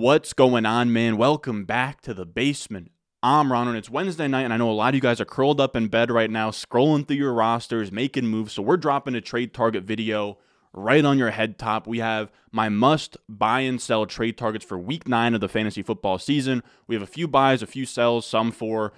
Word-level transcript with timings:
What's 0.00 0.32
going 0.32 0.64
on, 0.64 0.94
man? 0.94 1.18
Welcome 1.18 1.66
back 1.66 2.00
to 2.00 2.14
the 2.14 2.24
basement. 2.24 2.90
I'm 3.22 3.52
Ron, 3.52 3.68
and 3.68 3.76
it's 3.76 3.90
Wednesday 3.90 4.28
night, 4.28 4.44
and 4.44 4.54
I 4.54 4.56
know 4.56 4.70
a 4.70 4.72
lot 4.72 4.88
of 4.88 4.94
you 4.94 5.00
guys 5.02 5.20
are 5.20 5.26
curled 5.26 5.60
up 5.60 5.76
in 5.76 5.88
bed 5.88 6.10
right 6.10 6.30
now, 6.30 6.50
scrolling 6.50 7.06
through 7.06 7.18
your 7.18 7.34
rosters, 7.34 7.92
making 7.92 8.26
moves. 8.26 8.54
So 8.54 8.62
we're 8.62 8.78
dropping 8.78 9.14
a 9.14 9.20
trade 9.20 9.52
target 9.52 9.84
video 9.84 10.38
right 10.72 11.04
on 11.04 11.18
your 11.18 11.32
head 11.32 11.58
top. 11.58 11.86
We 11.86 11.98
have 11.98 12.32
my 12.50 12.70
must 12.70 13.18
buy 13.28 13.60
and 13.60 13.78
sell 13.78 14.06
trade 14.06 14.38
targets 14.38 14.64
for 14.64 14.78
week 14.78 15.06
nine 15.06 15.34
of 15.34 15.42
the 15.42 15.50
fantasy 15.50 15.82
football 15.82 16.16
season. 16.16 16.62
We 16.86 16.94
have 16.94 17.02
a 17.02 17.06
few 17.06 17.28
buys, 17.28 17.60
a 17.60 17.66
few 17.66 17.84
sells, 17.84 18.24
some 18.26 18.52
for 18.52 18.94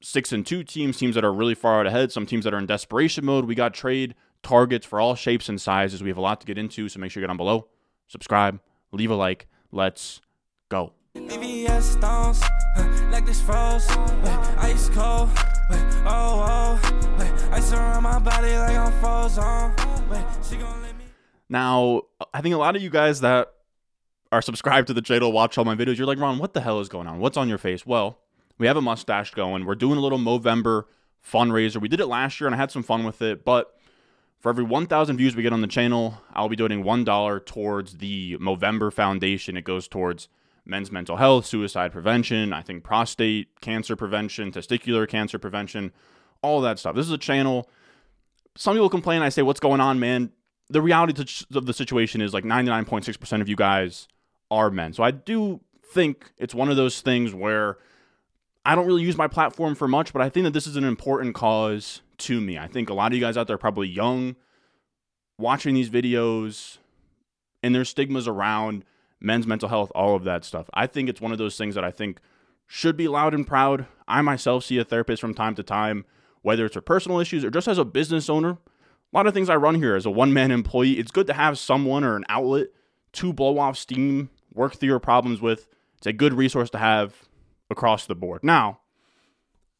six 0.00 0.30
and 0.30 0.46
two 0.46 0.62
teams, 0.62 0.98
teams 0.98 1.16
that 1.16 1.24
are 1.24 1.32
really 1.32 1.56
far 1.56 1.80
out 1.80 1.88
ahead, 1.88 2.12
some 2.12 2.26
teams 2.26 2.44
that 2.44 2.54
are 2.54 2.58
in 2.58 2.66
desperation 2.66 3.24
mode. 3.24 3.46
We 3.46 3.56
got 3.56 3.74
trade 3.74 4.14
targets 4.44 4.86
for 4.86 5.00
all 5.00 5.16
shapes 5.16 5.48
and 5.48 5.60
sizes. 5.60 6.00
We 6.00 6.10
have 6.10 6.16
a 6.16 6.20
lot 6.20 6.40
to 6.42 6.46
get 6.46 6.58
into, 6.58 6.88
so 6.88 7.00
make 7.00 7.10
sure 7.10 7.20
you 7.20 7.26
get 7.26 7.30
on 7.32 7.36
below, 7.36 7.66
subscribe, 8.06 8.60
leave 8.92 9.10
a 9.10 9.16
like. 9.16 9.48
Let's 9.74 10.20
go. 10.68 10.92
VVS 11.16 11.82
stones, 11.82 12.42
like 13.10 13.24
this 13.24 13.40
froze, 13.40 13.88
ice 14.58 14.90
cold, 14.90 15.30
oh, 16.04 16.44
oh, 16.46 17.48
ice 17.50 17.72
around 17.72 18.02
my 18.02 18.18
body 18.18 18.54
like 18.58 18.76
I'm 18.76 18.92
frozen. 19.00 19.72
She 20.42 20.56
gon' 20.56 20.82
let 20.82 20.98
me. 20.98 21.04
Now, 21.48 22.02
I 22.34 22.42
think 22.42 22.54
a 22.54 22.58
lot 22.58 22.76
of 22.76 22.82
you 22.82 22.90
guys 22.90 23.22
that 23.22 23.50
are 24.30 24.42
subscribed 24.42 24.88
to 24.88 24.94
the 24.94 25.00
channel, 25.00 25.32
watch 25.32 25.56
all 25.56 25.64
my 25.64 25.74
videos, 25.74 25.96
you're 25.96 26.06
like, 26.06 26.18
Ron, 26.18 26.38
what 26.38 26.52
the 26.52 26.60
hell 26.60 26.80
is 26.80 26.90
going 26.90 27.06
on? 27.06 27.18
What's 27.18 27.38
on 27.38 27.48
your 27.48 27.58
face? 27.58 27.86
Well, 27.86 28.18
we 28.58 28.66
have 28.66 28.76
a 28.76 28.82
mustache 28.82 29.30
going. 29.30 29.64
We're 29.64 29.74
doing 29.74 29.96
a 29.96 30.02
little 30.02 30.18
Movember 30.18 30.84
fundraiser. 31.26 31.80
We 31.80 31.88
did 31.88 32.00
it 32.00 32.08
last 32.08 32.40
year 32.40 32.46
and 32.46 32.54
I 32.54 32.58
had 32.58 32.70
some 32.70 32.82
fun 32.82 33.04
with 33.04 33.22
it, 33.22 33.42
but 33.42 33.74
for 34.42 34.48
every 34.48 34.64
1,000 34.64 35.16
views 35.16 35.36
we 35.36 35.44
get 35.44 35.52
on 35.52 35.60
the 35.60 35.68
channel, 35.68 36.20
I'll 36.34 36.48
be 36.48 36.56
donating 36.56 36.84
$1 36.84 37.46
towards 37.46 37.98
the 37.98 38.36
Movember 38.38 38.92
Foundation. 38.92 39.56
It 39.56 39.62
goes 39.62 39.86
towards 39.86 40.28
men's 40.66 40.90
mental 40.90 41.16
health, 41.16 41.46
suicide 41.46 41.92
prevention, 41.92 42.52
I 42.52 42.60
think 42.60 42.82
prostate 42.82 43.60
cancer 43.60 43.94
prevention, 43.94 44.50
testicular 44.50 45.08
cancer 45.08 45.38
prevention, 45.38 45.92
all 46.42 46.60
that 46.62 46.80
stuff. 46.80 46.96
This 46.96 47.06
is 47.06 47.12
a 47.12 47.18
channel. 47.18 47.70
Some 48.56 48.74
people 48.74 48.90
complain. 48.90 49.22
I 49.22 49.28
say, 49.28 49.42
what's 49.42 49.60
going 49.60 49.80
on, 49.80 50.00
man? 50.00 50.32
The 50.68 50.82
reality 50.82 51.24
of 51.54 51.66
the 51.66 51.72
situation 51.72 52.20
is 52.20 52.34
like 52.34 52.44
99.6% 52.44 53.40
of 53.40 53.48
you 53.48 53.54
guys 53.54 54.08
are 54.50 54.70
men. 54.70 54.92
So 54.92 55.04
I 55.04 55.12
do 55.12 55.60
think 55.86 56.32
it's 56.36 56.54
one 56.54 56.68
of 56.68 56.76
those 56.76 57.00
things 57.00 57.32
where 57.32 57.78
I 58.64 58.74
don't 58.74 58.86
really 58.86 59.02
use 59.02 59.16
my 59.16 59.26
platform 59.26 59.74
for 59.74 59.88
much, 59.88 60.12
but 60.12 60.22
I 60.22 60.28
think 60.28 60.44
that 60.44 60.52
this 60.52 60.66
is 60.66 60.76
an 60.76 60.84
important 60.84 61.34
cause 61.34 62.00
to 62.18 62.40
me. 62.40 62.58
I 62.58 62.68
think 62.68 62.88
a 62.88 62.94
lot 62.94 63.12
of 63.12 63.16
you 63.16 63.20
guys 63.20 63.36
out 63.36 63.48
there 63.48 63.54
are 63.54 63.58
probably 63.58 63.88
young, 63.88 64.36
watching 65.38 65.74
these 65.74 65.90
videos, 65.90 66.78
and 67.62 67.74
there's 67.74 67.88
stigmas 67.88 68.28
around 68.28 68.84
men's 69.20 69.46
mental 69.46 69.68
health, 69.68 69.90
all 69.94 70.14
of 70.14 70.24
that 70.24 70.44
stuff. 70.44 70.70
I 70.74 70.86
think 70.86 71.08
it's 71.08 71.20
one 71.20 71.32
of 71.32 71.38
those 71.38 71.56
things 71.56 71.74
that 71.74 71.84
I 71.84 71.90
think 71.90 72.20
should 72.66 72.96
be 72.96 73.08
loud 73.08 73.34
and 73.34 73.46
proud. 73.46 73.86
I 74.06 74.22
myself 74.22 74.64
see 74.64 74.78
a 74.78 74.84
therapist 74.84 75.20
from 75.20 75.34
time 75.34 75.54
to 75.56 75.62
time, 75.62 76.04
whether 76.42 76.64
it's 76.64 76.74
for 76.74 76.80
personal 76.80 77.18
issues 77.18 77.44
or 77.44 77.50
just 77.50 77.68
as 77.68 77.78
a 77.78 77.84
business 77.84 78.30
owner. 78.30 78.50
A 78.50 79.16
lot 79.16 79.26
of 79.26 79.34
things 79.34 79.50
I 79.50 79.56
run 79.56 79.74
here 79.74 79.94
as 79.94 80.06
a 80.06 80.10
one 80.10 80.32
man 80.32 80.50
employee. 80.50 80.98
It's 80.98 81.10
good 81.10 81.26
to 81.26 81.34
have 81.34 81.58
someone 81.58 82.02
or 82.02 82.16
an 82.16 82.24
outlet 82.28 82.68
to 83.14 83.32
blow 83.32 83.58
off 83.58 83.76
steam, 83.76 84.30
work 84.54 84.76
through 84.76 84.88
your 84.88 85.00
problems 85.00 85.40
with. 85.40 85.68
It's 85.98 86.06
a 86.06 86.12
good 86.12 86.32
resource 86.32 86.70
to 86.70 86.78
have 86.78 87.28
across 87.72 88.06
the 88.06 88.14
board. 88.14 88.44
Now, 88.44 88.80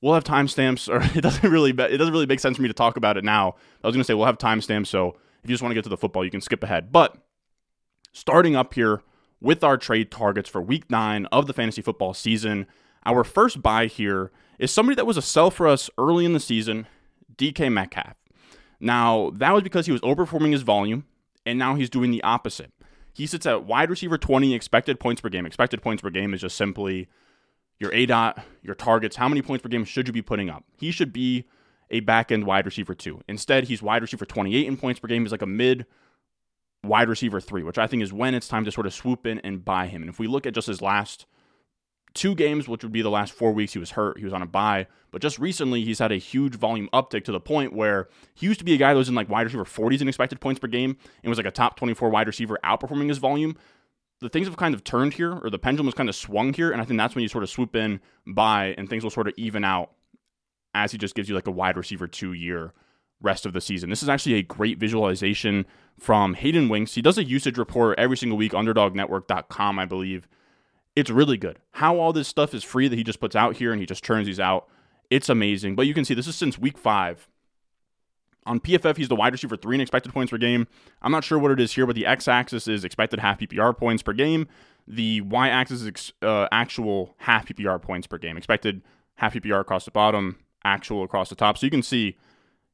we'll 0.00 0.14
have 0.14 0.24
timestamps, 0.24 0.88
or 0.88 1.00
it 1.16 1.22
doesn't 1.22 1.48
really 1.50 1.70
it 1.70 1.98
doesn't 1.98 2.12
really 2.12 2.26
make 2.26 2.40
sense 2.40 2.56
for 2.56 2.62
me 2.62 2.68
to 2.68 2.74
talk 2.74 2.96
about 2.96 3.16
it 3.16 3.24
now. 3.24 3.54
I 3.82 3.86
was 3.86 3.94
going 3.94 4.02
to 4.02 4.04
say 4.04 4.14
we'll 4.14 4.26
have 4.26 4.38
timestamps, 4.38 4.88
so 4.88 5.16
if 5.42 5.48
you 5.48 5.54
just 5.54 5.62
want 5.62 5.70
to 5.70 5.74
get 5.74 5.84
to 5.84 5.90
the 5.90 5.96
football, 5.96 6.24
you 6.24 6.30
can 6.30 6.40
skip 6.40 6.62
ahead. 6.62 6.92
But 6.92 7.16
starting 8.12 8.54
up 8.54 8.74
here 8.74 9.02
with 9.40 9.64
our 9.64 9.76
trade 9.76 10.10
targets 10.10 10.48
for 10.48 10.60
Week 10.60 10.90
Nine 10.90 11.26
of 11.26 11.46
the 11.46 11.52
fantasy 11.52 11.82
football 11.82 12.14
season, 12.14 12.66
our 13.04 13.24
first 13.24 13.62
buy 13.62 13.86
here 13.86 14.30
is 14.58 14.70
somebody 14.70 14.94
that 14.96 15.06
was 15.06 15.16
a 15.16 15.22
sell 15.22 15.50
for 15.50 15.66
us 15.66 15.90
early 15.98 16.24
in 16.24 16.32
the 16.32 16.40
season, 16.40 16.86
DK 17.36 17.72
Metcalf. 17.72 18.14
Now 18.78 19.30
that 19.36 19.52
was 19.52 19.62
because 19.62 19.86
he 19.86 19.92
was 19.92 20.00
overperforming 20.02 20.52
his 20.52 20.62
volume, 20.62 21.06
and 21.46 21.58
now 21.58 21.74
he's 21.74 21.90
doing 21.90 22.10
the 22.10 22.22
opposite. 22.22 22.72
He 23.14 23.26
sits 23.26 23.44
at 23.44 23.64
wide 23.64 23.90
receiver 23.90 24.16
20 24.16 24.54
expected 24.54 24.98
points 24.98 25.20
per 25.20 25.28
game. 25.28 25.44
Expected 25.44 25.82
points 25.82 26.02
per 26.02 26.10
game 26.10 26.32
is 26.32 26.40
just 26.40 26.56
simply 26.56 27.08
your 27.82 27.92
A 27.92 28.06
dot, 28.06 28.42
your 28.62 28.74
targets, 28.74 29.16
how 29.16 29.28
many 29.28 29.42
points 29.42 29.62
per 29.62 29.68
game 29.68 29.84
should 29.84 30.06
you 30.06 30.12
be 30.12 30.22
putting 30.22 30.48
up? 30.48 30.64
He 30.78 30.90
should 30.90 31.12
be 31.12 31.44
a 31.90 32.00
back 32.00 32.32
end 32.32 32.46
wide 32.46 32.64
receiver 32.64 32.94
two. 32.94 33.20
Instead, 33.28 33.64
he's 33.64 33.82
wide 33.82 34.00
receiver 34.00 34.24
28 34.24 34.66
in 34.66 34.76
points 34.76 35.00
per 35.00 35.08
game. 35.08 35.22
He's 35.22 35.32
like 35.32 35.42
a 35.42 35.46
mid 35.46 35.84
wide 36.84 37.08
receiver 37.08 37.40
three, 37.40 37.62
which 37.62 37.78
I 37.78 37.86
think 37.86 38.02
is 38.02 38.12
when 38.12 38.34
it's 38.34 38.48
time 38.48 38.64
to 38.64 38.72
sort 38.72 38.86
of 38.86 38.94
swoop 38.94 39.26
in 39.26 39.40
and 39.40 39.64
buy 39.64 39.86
him. 39.86 40.02
And 40.02 40.08
if 40.08 40.18
we 40.18 40.26
look 40.26 40.46
at 40.46 40.54
just 40.54 40.68
his 40.68 40.80
last 40.80 41.26
two 42.14 42.34
games, 42.34 42.68
which 42.68 42.82
would 42.82 42.92
be 42.92 43.02
the 43.02 43.10
last 43.10 43.32
four 43.32 43.52
weeks, 43.52 43.72
he 43.72 43.78
was 43.78 43.90
hurt, 43.92 44.18
he 44.18 44.24
was 44.24 44.32
on 44.32 44.42
a 44.42 44.46
bye, 44.46 44.86
But 45.10 45.22
just 45.22 45.38
recently, 45.38 45.82
he's 45.82 45.98
had 45.98 46.12
a 46.12 46.16
huge 46.16 46.54
volume 46.54 46.88
uptick 46.92 47.24
to 47.24 47.32
the 47.32 47.40
point 47.40 47.72
where 47.72 48.08
he 48.34 48.46
used 48.46 48.58
to 48.60 48.64
be 48.64 48.74
a 48.74 48.78
guy 48.78 48.92
that 48.92 48.98
was 48.98 49.08
in 49.08 49.14
like 49.14 49.28
wide 49.28 49.42
receiver 49.42 49.64
40s 49.64 50.00
in 50.00 50.08
expected 50.08 50.40
points 50.40 50.60
per 50.60 50.68
game 50.68 50.96
and 51.22 51.30
was 51.30 51.38
like 51.38 51.46
a 51.46 51.50
top 51.50 51.76
24 51.76 52.10
wide 52.10 52.26
receiver, 52.26 52.58
outperforming 52.64 53.08
his 53.08 53.18
volume 53.18 53.56
the 54.22 54.28
things 54.28 54.46
have 54.46 54.56
kind 54.56 54.74
of 54.74 54.84
turned 54.84 55.14
here, 55.14 55.38
or 55.42 55.50
the 55.50 55.58
pendulum 55.58 55.86
has 55.86 55.94
kind 55.94 56.08
of 56.08 56.16
swung 56.16 56.54
here, 56.54 56.70
and 56.70 56.80
I 56.80 56.84
think 56.84 56.98
that's 56.98 57.14
when 57.14 57.22
you 57.22 57.28
sort 57.28 57.44
of 57.44 57.50
swoop 57.50 57.76
in, 57.76 58.00
buy, 58.26 58.74
and 58.78 58.88
things 58.88 59.02
will 59.02 59.10
sort 59.10 59.28
of 59.28 59.34
even 59.36 59.64
out 59.64 59.90
as 60.74 60.92
he 60.92 60.98
just 60.98 61.14
gives 61.14 61.28
you 61.28 61.34
like 61.34 61.46
a 61.46 61.50
wide 61.50 61.76
receiver 61.76 62.06
two 62.06 62.32
year 62.32 62.72
rest 63.20 63.46
of 63.46 63.52
the 63.52 63.60
season. 63.60 63.90
This 63.90 64.02
is 64.02 64.08
actually 64.08 64.34
a 64.34 64.42
great 64.42 64.78
visualization 64.78 65.66
from 65.98 66.34
Hayden 66.34 66.68
Winks. 66.68 66.94
He 66.94 67.02
does 67.02 67.18
a 67.18 67.24
usage 67.24 67.58
report 67.58 67.98
every 67.98 68.16
single 68.16 68.38
week, 68.38 68.52
underdognetwork.com, 68.52 69.78
I 69.78 69.84
believe. 69.84 70.28
It's 70.96 71.10
really 71.10 71.36
good. 71.36 71.58
How 71.72 71.98
all 71.98 72.12
this 72.12 72.28
stuff 72.28 72.54
is 72.54 72.64
free 72.64 72.88
that 72.88 72.96
he 72.96 73.04
just 73.04 73.20
puts 73.20 73.36
out 73.36 73.56
here 73.56 73.72
and 73.72 73.80
he 73.80 73.86
just 73.86 74.04
turns 74.04 74.26
these 74.26 74.40
out. 74.40 74.68
It's 75.10 75.28
amazing. 75.28 75.76
But 75.76 75.86
you 75.86 75.94
can 75.94 76.04
see 76.04 76.14
this 76.14 76.26
is 76.26 76.36
since 76.36 76.58
week 76.58 76.76
five. 76.76 77.28
On 78.44 78.58
PFF, 78.58 78.96
he's 78.96 79.08
the 79.08 79.16
wide 79.16 79.32
receiver 79.32 79.56
three 79.56 79.76
in 79.76 79.80
expected 79.80 80.12
points 80.12 80.30
per 80.30 80.38
game. 80.38 80.66
I'm 81.00 81.12
not 81.12 81.24
sure 81.24 81.38
what 81.38 81.50
it 81.52 81.60
is 81.60 81.72
here, 81.72 81.86
but 81.86 81.94
the 81.94 82.06
x 82.06 82.26
axis 82.26 82.66
is 82.66 82.84
expected 82.84 83.20
half 83.20 83.38
PPR 83.38 83.76
points 83.76 84.02
per 84.02 84.12
game. 84.12 84.48
The 84.86 85.20
y 85.20 85.48
axis 85.48 85.82
is 85.82 86.12
uh, 86.22 86.48
actual 86.50 87.14
half 87.18 87.46
PPR 87.46 87.80
points 87.80 88.06
per 88.06 88.18
game. 88.18 88.36
Expected 88.36 88.82
half 89.16 89.34
PPR 89.34 89.60
across 89.60 89.84
the 89.84 89.92
bottom, 89.92 90.38
actual 90.64 91.04
across 91.04 91.28
the 91.28 91.36
top. 91.36 91.56
So 91.56 91.66
you 91.66 91.70
can 91.70 91.82
see 91.82 92.16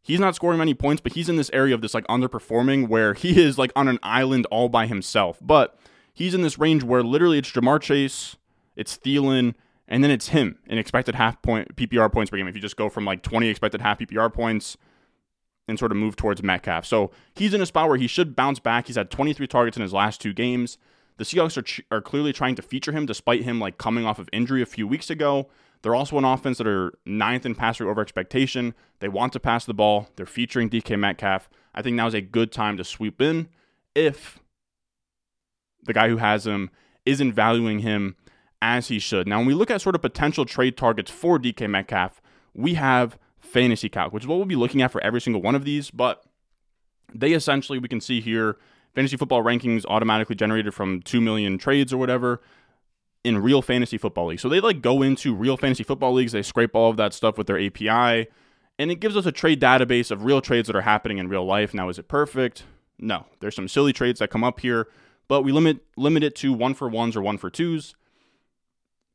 he's 0.03 0.21
not 0.21 0.35
scoring 0.35 0.59
many 0.59 0.73
points, 0.73 1.03
but 1.03 1.13
he's 1.13 1.29
in 1.29 1.37
this 1.37 1.51
area 1.53 1.75
of 1.75 1.83
this 1.83 1.93
like 1.93 2.07
underperforming 2.07 2.89
where 2.89 3.13
he 3.15 3.43
is 3.43 3.59
like 3.59 3.73
on 3.77 3.89
an 3.89 3.99
island 4.03 4.47
all 4.47 4.71
by 4.71 4.87
himself. 4.87 5.39
But 5.43 5.79
he's 6.15 6.35
in 6.35 6.43
this 6.43 6.59
range 6.59 6.83
where 6.83 7.03
literally 7.03 7.39
it's 7.39 7.51
Ja'Marr 7.51 7.81
Chase, 7.81 8.37
it's 8.75 8.97
Thielen, 8.97 9.55
and 9.87 10.03
then 10.03 10.11
it's 10.11 10.29
him 10.29 10.59
in 10.67 10.79
expected 10.79 11.15
half 11.15 11.41
point 11.43 11.77
PPR 11.77 12.11
points 12.11 12.31
per 12.31 12.39
game. 12.39 12.49
If 12.49 12.55
you 12.55 12.63
just 12.63 12.77
go 12.77 12.89
from 12.89 13.05
like 13.05 13.23
20 13.23 13.49
expected 13.49 13.83
half 13.83 13.99
PPR 13.99 14.33
points 14.33 14.79
and 15.69 15.79
sort 15.79 15.93
of 15.93 15.99
move 15.99 16.17
towards 16.17 16.43
Metcalf. 16.43 16.87
So 16.87 17.11
he's 17.35 17.55
in 17.55 17.61
a 17.61 17.67
spot 17.67 17.89
where 17.89 17.99
he 17.99 18.07
should 18.07 18.35
bounce 18.35 18.59
back. 18.59 18.87
He's 18.87 18.97
had 18.97 19.11
23 19.11 19.47
targets 19.47 19.77
in 19.77 19.83
his 19.83 19.93
last 19.93 20.21
two 20.21 20.33
games. 20.33 20.79
The 21.19 21.25
Seahawks 21.25 21.57
are, 21.57 21.63
ch- 21.63 21.83
are 21.91 22.01
clearly 22.01 22.33
trying 22.33 22.55
to 22.55 22.63
feature 22.63 22.93
him 22.93 23.07
despite 23.07 23.43
him 23.43 23.61
like 23.61 23.77
coming 23.79 24.07
off 24.07 24.19
of 24.19 24.29
injury 24.33 24.63
a 24.63 24.67
few 24.67 24.89
weeks 24.89 25.11
ago. 25.11 25.49
They're 25.83 25.95
also 25.95 26.19
an 26.19 26.25
offense 26.25 26.59
that 26.59 26.67
are 26.67 26.93
ninth 27.05 27.47
in 27.47 27.55
pass 27.55 27.79
rate 27.79 27.89
over 27.89 28.01
expectation. 28.01 28.75
They 29.01 29.09
want 29.09 29.33
to 29.35 29.41
pass 29.41 29.65
the 29.65 29.75
ball. 29.75 30.09
They're 30.17 30.27
featuring 30.27 30.71
DK 30.71 30.99
Metcalf. 30.99 31.49
I 31.75 31.83
think 31.83 31.97
now 31.97 32.07
is 32.07 32.15
a 32.15 32.21
good 32.21 32.51
time 32.51 32.77
to 32.79 32.85
sweep 32.85 33.21
in 33.21 33.49
if 33.95 34.41
the 35.85 35.93
guy 35.93 36.09
who 36.09 36.17
has 36.17 36.47
him 36.47 36.71
isn't 37.05 37.33
valuing 37.33 37.81
him 37.81 38.17
as 38.61 38.89
he 38.89 38.99
should. 38.99 39.29
Now, 39.29 39.39
when 39.39 39.47
we 39.47 39.55
look 39.55 39.71
at 39.71 39.81
sort 39.81 39.95
of 39.95 40.03
potential 40.03 40.45
trade 40.45 40.77
targets 40.77 41.11
for 41.11 41.39
DK 41.39 41.71
Metcalf, 41.71 42.21
we 42.55 42.75
have 42.75 43.19
fantasy 43.41 43.89
calc, 43.89 44.13
which 44.13 44.25
is 44.25 44.27
what 44.27 44.37
we'll 44.37 44.47
be 44.47 44.57
looking 44.57 44.83
at 44.83 44.91
for 44.91 45.03
every 45.03 45.21
single 45.21 45.43
one 45.43 45.55
of 45.55 45.65
these. 45.65 45.91
But 45.91 46.23
they 47.13 47.33
essentially, 47.33 47.79
we 47.79 47.89
can 47.89 48.01
see 48.01 48.21
here, 48.21 48.57
fantasy 48.95 49.17
football 49.17 49.43
rankings 49.43 49.85
automatically 49.87 50.35
generated 50.35 50.75
from 50.75 51.03
2 51.03 51.21
million 51.21 51.59
trades 51.59 51.93
or 51.93 51.99
whatever 51.99 52.41
in 53.25 53.39
real 53.39 53.63
fantasy 53.63 53.99
football 53.99 54.27
leagues. 54.27 54.43
So 54.43 54.49
they 54.49 54.61
like 54.61 54.81
go 54.81 55.03
into 55.03 55.35
real 55.35 55.57
fantasy 55.57 55.85
football 55.85 56.13
leagues, 56.13 56.33
they 56.33 56.43
scrape 56.43 56.75
all 56.75 56.91
of 56.91 56.97
that 56.97 57.13
stuff 57.13 57.37
with 57.37 57.47
their 57.47 57.61
API, 57.61 58.29
and 58.79 58.91
it 58.91 59.01
gives 59.01 59.17
us 59.17 59.27
a 59.27 59.33
trade 59.33 59.61
database 59.61 60.11
of 60.11 60.25
real 60.25 60.41
trades 60.41 60.69
that 60.69 60.77
are 60.77 60.83
happening 60.83 61.19
in 61.19 61.29
real 61.29 61.45
life. 61.45 61.75
Now, 61.75 61.89
is 61.89 61.99
it 61.99 62.09
perfect? 62.09 62.65
No. 62.99 63.27
There's 63.41 63.57
some 63.57 63.69
silly 63.69 63.93
trades 63.93 64.21
that 64.21 64.31
come 64.31 64.45
up 64.45 64.61
here, 64.61 64.89
but 65.27 65.43
we 65.43 65.53
limit 65.53 65.81
limit 65.97 66.23
it 66.23 66.35
to 66.37 66.53
one 66.53 66.75
for 66.75 66.89
ones 66.89 67.17
or 67.17 67.23
one 67.23 67.39
for 67.39 67.51
twos, 67.51 67.95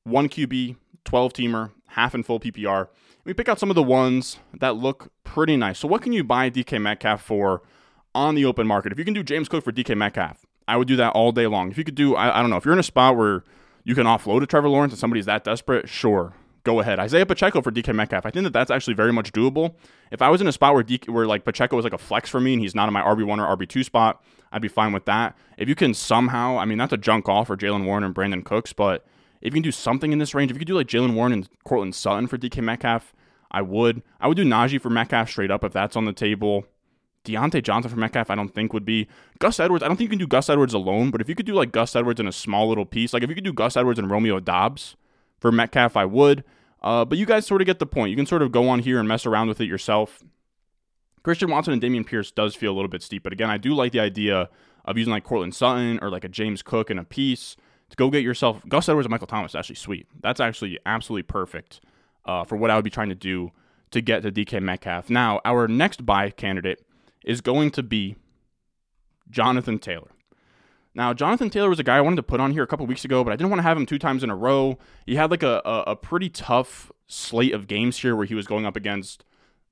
one 0.03 0.29
QB, 0.29 0.75
12 1.05 1.33
teamer, 1.33 1.71
half 1.87 2.13
and 2.13 2.25
full 2.25 2.39
PPR. 2.39 2.89
We 3.25 3.33
pick 3.33 3.47
out 3.47 3.59
some 3.59 3.69
of 3.69 3.75
the 3.75 3.83
ones 3.83 4.37
that 4.53 4.75
look 4.75 5.11
pretty 5.23 5.55
nice. 5.55 5.79
So, 5.79 5.87
what 5.87 6.01
can 6.01 6.11
you 6.11 6.23
buy 6.23 6.49
DK 6.49 6.81
Metcalf 6.81 7.21
for 7.21 7.61
on 8.13 8.35
the 8.35 8.45
open 8.45 8.67
market? 8.67 8.91
If 8.91 8.99
you 8.99 9.05
can 9.05 9.13
do 9.13 9.23
James 9.23 9.47
Cook 9.47 9.63
for 9.63 9.71
DK 9.71 9.95
Metcalf, 9.95 10.45
I 10.67 10.77
would 10.77 10.87
do 10.87 10.95
that 10.97 11.11
all 11.11 11.31
day 11.31 11.47
long. 11.47 11.71
If 11.71 11.77
you 11.77 11.83
could 11.83 11.95
do, 11.95 12.15
I, 12.15 12.39
I 12.39 12.41
don't 12.41 12.49
know, 12.49 12.57
if 12.57 12.65
you're 12.65 12.73
in 12.73 12.79
a 12.79 12.83
spot 12.83 13.15
where 13.15 13.43
you 13.83 13.95
can 13.95 14.05
offload 14.05 14.41
to 14.41 14.47
Trevor 14.47 14.69
Lawrence 14.69 14.93
and 14.93 14.99
somebody's 14.99 15.25
that 15.25 15.43
desperate, 15.43 15.87
sure, 15.87 16.33
go 16.63 16.79
ahead. 16.79 16.99
Isaiah 16.99 17.25
Pacheco 17.25 17.61
for 17.61 17.71
DK 17.71 17.93
Metcalf. 17.95 18.25
I 18.25 18.29
think 18.29 18.43
that 18.43 18.53
that's 18.53 18.71
actually 18.71 18.93
very 18.93 19.13
much 19.13 19.31
doable. 19.31 19.75
If 20.11 20.21
I 20.21 20.29
was 20.29 20.41
in 20.41 20.47
a 20.47 20.51
spot 20.51 20.73
where 20.73 20.83
DK, 20.83 21.09
where 21.09 21.25
like 21.25 21.45
Pacheco 21.45 21.75
was 21.75 21.83
like 21.83 21.93
a 21.93 21.97
flex 21.97 22.29
for 22.29 22.39
me 22.39 22.53
and 22.53 22.61
he's 22.61 22.75
not 22.75 22.87
in 22.87 22.93
my 22.93 23.01
RB 23.01 23.25
one 23.25 23.39
or 23.39 23.55
RB 23.55 23.67
two 23.67 23.83
spot, 23.83 24.21
I'd 24.51 24.61
be 24.61 24.67
fine 24.67 24.93
with 24.93 25.05
that. 25.05 25.37
If 25.57 25.67
you 25.67 25.75
can 25.75 25.93
somehow, 25.93 26.57
I 26.57 26.65
mean, 26.65 26.77
that's 26.77 26.93
a 26.93 26.97
junk 26.97 27.27
off 27.27 27.47
for 27.47 27.57
Jaylen 27.57 27.85
Warren 27.85 28.03
and 28.03 28.13
Brandin 28.13 28.43
Cooks, 28.43 28.73
but 28.73 29.05
if 29.43 29.47
you 29.47 29.51
can 29.51 29.61
do 29.61 29.71
something 29.71 30.13
in 30.13 30.19
this 30.19 30.33
range, 30.33 30.49
if 30.49 30.55
you 30.55 30.59
could 30.59 30.67
do 30.67 30.75
like 30.75 30.87
Jaylen 30.87 31.15
Warren 31.15 31.33
and 31.33 31.49
Courtland 31.65 31.93
Sutton 31.93 32.27
for 32.27 32.37
DK 32.37 32.63
Metcalf, 32.63 33.13
I 33.51 33.61
would. 33.61 34.01
I 34.21 34.27
would 34.27 34.37
do 34.37 34.45
Najee 34.45 34.81
for 34.81 34.89
Metcalf 34.89 35.29
straight 35.29 35.51
up 35.51 35.65
if 35.65 35.73
that's 35.73 35.97
on 35.97 36.05
the 36.05 36.13
table. 36.13 36.65
Diontae 37.25 37.61
Johnson 37.61 37.91
for 37.91 37.97
Metcalf, 37.97 38.29
I 38.29 38.35
don't 38.35 38.53
think 38.53 38.71
would 38.71 38.85
be. 38.85 39.07
Gus 39.39 39.59
Edwards, 39.59 39.83
I 39.83 39.87
don't 39.89 39.97
think 39.97 40.07
you 40.07 40.17
can 40.17 40.19
do 40.19 40.27
Gus 40.27 40.49
Edwards 40.49 40.73
alone, 40.73 41.11
but 41.11 41.19
if 41.19 41.27
you 41.27 41.35
could 41.35 41.45
do 41.45 41.53
like 41.53 41.73
Gus 41.73 41.93
Edwards 41.93 42.21
in 42.21 42.27
a 42.27 42.31
small 42.31 42.69
little 42.69 42.85
piece, 42.85 43.13
like 43.13 43.21
if 43.21 43.29
you 43.29 43.35
could 43.35 43.43
do 43.43 43.53
Gus 43.53 43.75
Edwards 43.75 43.99
and 43.99 44.09
Romeo 44.09 44.39
Doubs 44.39 44.95
for 45.39 45.51
Metcalf, 45.51 45.97
I 45.97 46.05
would. 46.05 46.45
Uh, 46.81 47.03
but 47.03 47.17
you 47.17 47.25
guys 47.25 47.45
sort 47.45 47.61
of 47.61 47.65
get 47.65 47.79
the 47.79 47.85
point. 47.85 48.11
You 48.11 48.15
can 48.15 48.25
sort 48.25 48.41
of 48.41 48.51
go 48.53 48.69
on 48.69 48.79
here 48.79 48.97
and 48.97 49.07
mess 49.09 49.25
around 49.25 49.49
with 49.49 49.59
it 49.59 49.67
yourself. 49.67 50.23
Christian 51.21 51.51
Watson 51.51 51.73
and 51.73 51.81
Dameon 51.81 52.05
Pierce 52.05 52.31
does 52.31 52.55
feel 52.55 52.71
a 52.71 52.75
little 52.75 52.89
bit 52.89 53.03
steep, 53.03 53.23
but 53.23 53.33
again, 53.33 53.49
I 53.49 53.57
do 53.57 53.73
like 53.73 53.91
the 53.91 53.99
idea 53.99 54.49
of 54.85 54.97
using 54.97 55.11
like 55.11 55.23
Courtland 55.25 55.55
Sutton 55.55 55.99
or 56.01 56.09
like 56.09 56.23
a 56.23 56.29
James 56.29 56.61
Cook 56.61 56.89
in 56.89 56.97
a 56.97 57.03
piece 57.03 57.57
go 57.95 58.09
get 58.09 58.23
yourself 58.23 58.61
Gus 58.67 58.89
Edwards 58.89 59.05
and 59.05 59.11
Michael 59.11 59.27
Thomas. 59.27 59.55
Actually, 59.55 59.75
sweet. 59.75 60.07
That's 60.21 60.39
actually 60.39 60.79
absolutely 60.85 61.23
perfect 61.23 61.81
uh, 62.25 62.43
for 62.43 62.55
what 62.55 62.69
I 62.69 62.75
would 62.75 62.83
be 62.83 62.89
trying 62.89 63.09
to 63.09 63.15
do 63.15 63.51
to 63.91 64.01
get 64.01 64.23
to 64.23 64.31
DK 64.31 64.61
Metcalf. 64.61 65.09
Now, 65.09 65.39
our 65.45 65.67
next 65.67 66.05
buy 66.05 66.29
candidate 66.31 66.85
is 67.23 67.41
going 67.41 67.71
to 67.71 67.83
be 67.83 68.15
Jonathan 69.29 69.79
Taylor. 69.79 70.09
Now, 70.95 71.13
Jonathan 71.13 71.49
Taylor 71.49 71.69
was 71.69 71.79
a 71.79 71.83
guy 71.83 71.97
I 71.97 72.01
wanted 72.01 72.17
to 72.17 72.23
put 72.23 72.39
on 72.39 72.51
here 72.51 72.63
a 72.63 72.67
couple 72.67 72.85
weeks 72.85 73.03
ago, 73.03 73.23
but 73.23 73.33
I 73.33 73.35
didn't 73.35 73.49
want 73.49 73.59
to 73.59 73.63
have 73.63 73.77
him 73.77 73.85
two 73.85 73.97
times 73.97 74.23
in 74.23 74.29
a 74.29 74.35
row. 74.35 74.77
He 75.05 75.15
had 75.15 75.31
like 75.31 75.41
a, 75.41 75.61
a, 75.65 75.83
a 75.87 75.95
pretty 75.95 76.29
tough 76.29 76.91
slate 77.07 77.53
of 77.53 77.67
games 77.67 77.97
here 77.99 78.15
where 78.15 78.25
he 78.25 78.35
was 78.35 78.45
going 78.45 78.65
up 78.65 78.75
against 78.75 79.23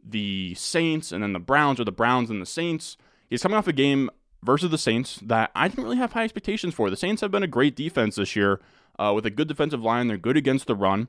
the 0.03 0.55
Saints 0.55 1.11
and 1.11 1.21
then 1.21 1.33
the 1.33 1.39
Browns 1.39 1.79
or 1.79 1.83
the 1.83 1.91
Browns 1.91 2.31
and 2.31 2.41
the 2.41 2.45
Saints. 2.47 2.97
He's 3.29 3.43
coming 3.43 3.57
off 3.57 3.67
a 3.67 3.73
game 3.73 4.09
versus 4.43 4.71
the 4.71 4.77
Saints 4.77 5.19
that 5.23 5.51
I 5.55 5.67
didn't 5.67 5.83
really 5.83 5.97
have 5.97 6.13
high 6.13 6.23
expectations 6.23 6.73
for. 6.73 6.89
The 6.89 6.97
Saints 6.97 7.21
have 7.21 7.31
been 7.31 7.43
a 7.43 7.47
great 7.47 7.75
defense 7.75 8.15
this 8.15 8.35
year 8.35 8.59
uh, 8.97 9.11
with 9.15 9.25
a 9.25 9.29
good 9.29 9.47
defensive 9.47 9.81
line. 9.81 10.07
They're 10.07 10.17
good 10.17 10.37
against 10.37 10.67
the 10.67 10.75
run. 10.75 11.07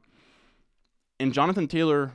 And 1.18 1.32
Jonathan 1.32 1.68
Taylor 1.68 2.12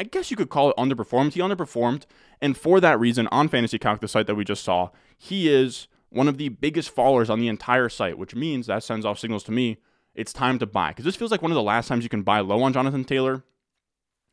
I 0.00 0.04
guess 0.04 0.30
you 0.30 0.36
could 0.36 0.48
call 0.48 0.70
it 0.70 0.76
underperformed. 0.76 1.32
He 1.32 1.40
underperformed. 1.40 2.04
And 2.40 2.56
for 2.56 2.80
that 2.80 3.00
reason, 3.00 3.26
on 3.32 3.48
Fantasy 3.48 3.78
Calc, 3.78 4.00
the 4.00 4.08
site 4.08 4.28
that 4.28 4.36
we 4.36 4.44
just 4.44 4.62
saw, 4.62 4.90
he 5.16 5.48
is 5.48 5.88
one 6.08 6.28
of 6.28 6.38
the 6.38 6.50
biggest 6.50 6.94
fallers 6.94 7.28
on 7.28 7.40
the 7.40 7.48
entire 7.48 7.88
site, 7.88 8.16
which 8.16 8.34
means 8.34 8.66
that 8.66 8.84
sends 8.84 9.04
off 9.04 9.18
signals 9.18 9.42
to 9.44 9.52
me 9.52 9.78
it's 10.14 10.32
time 10.32 10.58
to 10.58 10.66
buy. 10.66 10.88
Because 10.88 11.04
this 11.04 11.14
feels 11.14 11.30
like 11.30 11.42
one 11.42 11.52
of 11.52 11.56
the 11.56 11.62
last 11.62 11.86
times 11.86 12.02
you 12.02 12.10
can 12.10 12.22
buy 12.22 12.40
low 12.40 12.62
on 12.62 12.72
Jonathan 12.72 13.04
Taylor 13.04 13.44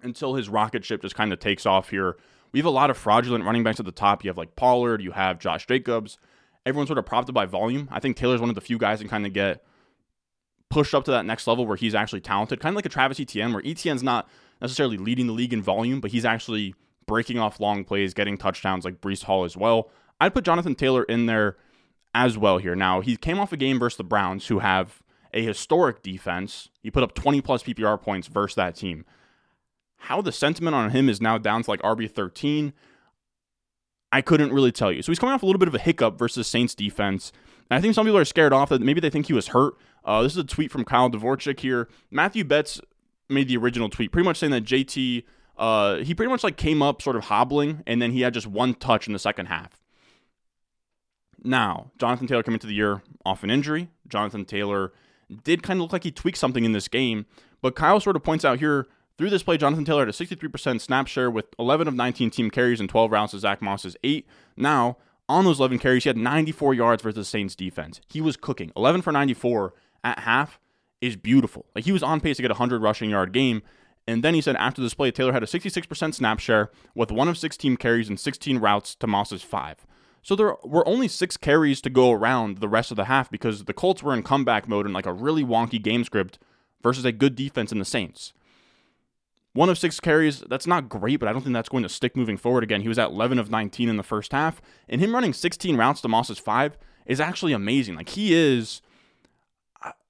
until 0.01 0.33
his 0.33 0.49
rocket 0.49 0.83
ship 0.83 1.01
just 1.01 1.13
kind 1.13 1.31
of 1.31 1.39
takes 1.39 1.65
off 1.65 1.89
here. 1.91 2.17
We 2.55 2.59
have 2.59 2.67
a 2.67 2.69
lot 2.69 2.89
of 2.89 2.95
fraudulent 2.95 3.43
running 3.43 3.65
backs 3.65 3.81
at 3.81 3.85
the 3.85 3.91
top. 3.91 4.23
You 4.23 4.29
have 4.29 4.37
like 4.37 4.55
Pollard, 4.55 5.01
you 5.01 5.11
have 5.11 5.39
Josh 5.39 5.67
Jacobs. 5.67 6.17
Everyone's 6.65 6.87
sort 6.87 6.97
of 6.97 7.05
propped 7.05 7.27
up 7.27 7.35
by 7.35 7.45
volume. 7.45 7.89
I 7.91 7.99
think 7.99 8.15
Taylor's 8.15 8.39
one 8.39 8.47
of 8.47 8.55
the 8.55 8.61
few 8.61 8.77
guys 8.77 8.99
that 8.99 9.09
kind 9.09 9.25
of 9.25 9.33
get 9.33 9.61
pushed 10.69 10.95
up 10.95 11.03
to 11.03 11.11
that 11.11 11.25
next 11.25 11.47
level 11.47 11.67
where 11.67 11.75
he's 11.75 11.93
actually 11.93 12.21
talented, 12.21 12.61
kind 12.61 12.71
of 12.71 12.77
like 12.77 12.85
a 12.85 12.89
Travis 12.89 13.19
Etienne, 13.19 13.51
where 13.51 13.61
Etienne's 13.65 14.03
not 14.03 14.29
necessarily 14.61 14.95
leading 14.95 15.27
the 15.27 15.33
league 15.33 15.51
in 15.51 15.61
volume, 15.61 15.99
but 15.99 16.11
he's 16.11 16.23
actually 16.23 16.73
breaking 17.05 17.39
off 17.39 17.59
long 17.59 17.83
plays, 17.83 18.13
getting 18.13 18.37
touchdowns 18.37 18.85
like 18.85 19.01
Breece 19.01 19.23
Hall 19.23 19.43
as 19.43 19.57
well. 19.57 19.89
I'd 20.21 20.33
put 20.33 20.45
Jonathan 20.45 20.75
Taylor 20.75 21.03
in 21.03 21.25
there 21.25 21.57
as 22.13 22.37
well 22.37 22.59
here. 22.59 22.73
Now, 22.73 23.01
he 23.01 23.17
came 23.17 23.37
off 23.37 23.51
a 23.51 23.57
game 23.57 23.79
versus 23.79 23.97
the 23.97 24.05
Browns, 24.05 24.47
who 24.47 24.59
have 24.59 25.03
a 25.33 25.43
historic 25.43 26.01
defense. 26.01 26.69
He 26.81 26.89
put 26.89 27.03
up 27.03 27.15
20 27.15 27.41
plus 27.41 27.63
PPR 27.63 28.01
points 28.01 28.29
versus 28.29 28.55
that 28.55 28.77
team. 28.77 29.03
How 29.97 30.21
the 30.21 30.31
sentiment 30.31 30.75
on 30.75 30.91
him 30.91 31.09
is 31.09 31.21
now 31.21 31.37
down 31.37 31.63
to 31.63 31.69
like 31.69 31.81
RB13, 31.81 32.73
I 34.11 34.21
couldn't 34.21 34.53
really 34.53 34.71
tell 34.71 34.91
you. 34.91 35.01
So 35.01 35.11
he's 35.11 35.19
coming 35.19 35.33
off 35.33 35.43
a 35.43 35.45
little 35.45 35.59
bit 35.59 35.67
of 35.67 35.75
a 35.75 35.79
hiccup 35.79 36.17
versus 36.17 36.47
Saints 36.47 36.75
defense. 36.75 37.31
And 37.69 37.77
I 37.77 37.81
think 37.81 37.95
some 37.95 38.05
people 38.05 38.19
are 38.19 38.25
scared 38.25 38.53
off 38.53 38.69
that 38.69 38.81
maybe 38.81 39.01
they 39.01 39.09
think 39.09 39.27
he 39.27 39.33
was 39.33 39.47
hurt. 39.47 39.73
Uh, 40.03 40.21
this 40.21 40.33
is 40.33 40.37
a 40.37 40.43
tweet 40.43 40.71
from 40.71 40.85
Kyle 40.85 41.09
Dvorchak 41.09 41.59
here. 41.59 41.89
Matthew 42.11 42.43
Betz 42.43 42.79
made 43.29 43.47
the 43.47 43.57
original 43.57 43.89
tweet, 43.89 44.11
pretty 44.11 44.25
much 44.25 44.37
saying 44.37 44.51
that 44.51 44.63
JT, 44.63 45.23
uh, 45.57 45.97
he 45.97 46.13
pretty 46.13 46.31
much 46.31 46.43
like 46.43 46.57
came 46.57 46.81
up 46.81 47.01
sort 47.01 47.15
of 47.15 47.25
hobbling, 47.25 47.81
and 47.87 48.01
then 48.01 48.11
he 48.11 48.21
had 48.21 48.33
just 48.33 48.47
one 48.47 48.75
touch 48.75 49.07
in 49.07 49.13
the 49.13 49.19
second 49.19 49.47
half. 49.47 49.81
Now, 51.43 51.91
Jonathan 51.99 52.27
Taylor 52.27 52.43
coming 52.43 52.55
into 52.55 52.67
the 52.67 52.73
year 52.73 53.01
off 53.25 53.43
an 53.43 53.49
injury. 53.49 53.89
Jonathan 54.07 54.45
Taylor 54.45 54.93
did 55.43 55.63
kind 55.63 55.77
of 55.77 55.81
look 55.81 55.93
like 55.93 56.03
he 56.03 56.11
tweaked 56.11 56.37
something 56.37 56.65
in 56.65 56.71
this 56.71 56.87
game, 56.87 57.25
but 57.61 57.75
Kyle 57.75 57.99
sort 57.99 58.15
of 58.15 58.23
points 58.23 58.45
out 58.45 58.59
here 58.59 58.87
through 59.17 59.29
this 59.29 59.43
play, 59.43 59.57
Jonathan 59.57 59.85
Taylor 59.85 60.05
had 60.05 60.09
a 60.09 60.11
63% 60.11 60.81
snap 60.81 61.07
share 61.07 61.31
with 61.31 61.45
11 61.57 61.87
of 61.87 61.93
19 61.93 62.29
team 62.29 62.51
carries 62.51 62.79
and 62.79 62.89
12 62.89 63.11
rounds 63.11 63.31
to 63.31 63.39
Zach 63.39 63.61
Moss's 63.61 63.95
8. 64.03 64.27
Now, 64.57 64.97
on 65.27 65.45
those 65.45 65.59
11 65.59 65.79
carries, 65.79 66.03
he 66.03 66.09
had 66.09 66.17
94 66.17 66.73
yards 66.73 67.01
versus 67.01 67.15
the 67.15 67.25
Saints 67.25 67.55
defense. 67.55 68.01
He 68.09 68.21
was 68.21 68.37
cooking. 68.37 68.71
11 68.75 69.01
for 69.01 69.11
94 69.11 69.73
at 70.03 70.19
half 70.19 70.59
is 71.01 71.15
beautiful. 71.15 71.65
Like 71.75 71.85
he 71.85 71.91
was 71.91 72.03
on 72.03 72.19
pace 72.19 72.37
to 72.37 72.41
get 72.41 72.51
a 72.51 72.55
100 72.55 72.81
rushing 72.81 73.09
yard 73.09 73.31
game. 73.31 73.61
And 74.07 74.23
then 74.23 74.33
he 74.33 74.41
said 74.41 74.55
after 74.57 74.81
this 74.81 74.93
play, 74.93 75.11
Taylor 75.11 75.33
had 75.33 75.43
a 75.43 75.47
66% 75.47 76.13
snap 76.13 76.39
share 76.39 76.69
with 76.93 77.11
one 77.11 77.27
of 77.27 77.37
16 77.37 77.77
carries 77.77 78.07
and 78.07 78.19
16 78.19 78.59
routes 78.59 78.95
to 78.95 79.07
Moss's 79.07 79.41
five. 79.41 79.85
So 80.21 80.35
there 80.35 80.55
were 80.63 80.87
only 80.87 81.07
six 81.07 81.37
carries 81.37 81.81
to 81.81 81.89
go 81.89 82.11
around 82.11 82.57
the 82.57 82.69
rest 82.69 82.91
of 82.91 82.97
the 82.97 83.05
half 83.05 83.29
because 83.29 83.65
the 83.65 83.73
Colts 83.73 84.03
were 84.03 84.13
in 84.13 84.23
comeback 84.23 84.67
mode 84.67 84.85
in 84.85 84.93
like 84.93 85.05
a 85.05 85.13
really 85.13 85.43
wonky 85.43 85.81
game 85.81 86.03
script 86.03 86.39
versus 86.81 87.05
a 87.05 87.11
good 87.11 87.35
defense 87.35 87.71
in 87.71 87.79
the 87.79 87.85
Saints. 87.85 88.33
One 89.55 89.69
of 89.69 89.77
six 89.77 90.01
carries, 90.01 90.41
that's 90.41 90.67
not 90.67 90.89
great, 90.89 91.21
but 91.21 91.29
I 91.29 91.33
don't 91.33 91.41
think 91.41 91.53
that's 91.53 91.69
going 91.69 91.83
to 91.83 91.89
stick 91.89 92.17
moving 92.17 92.35
forward 92.35 92.63
again. 92.63 92.81
He 92.81 92.89
was 92.89 92.99
at 92.99 93.09
11 93.09 93.39
of 93.39 93.49
19 93.49 93.87
in 93.87 93.95
the 93.95 94.03
first 94.03 94.33
half, 94.33 94.61
and 94.89 94.99
him 94.99 95.13
running 95.13 95.31
16 95.31 95.77
routes 95.77 96.01
to 96.01 96.09
Moss's 96.09 96.39
five 96.39 96.77
is 97.05 97.21
actually 97.21 97.53
amazing. 97.53 97.95
Like 97.95 98.09
he 98.09 98.33
is 98.33 98.81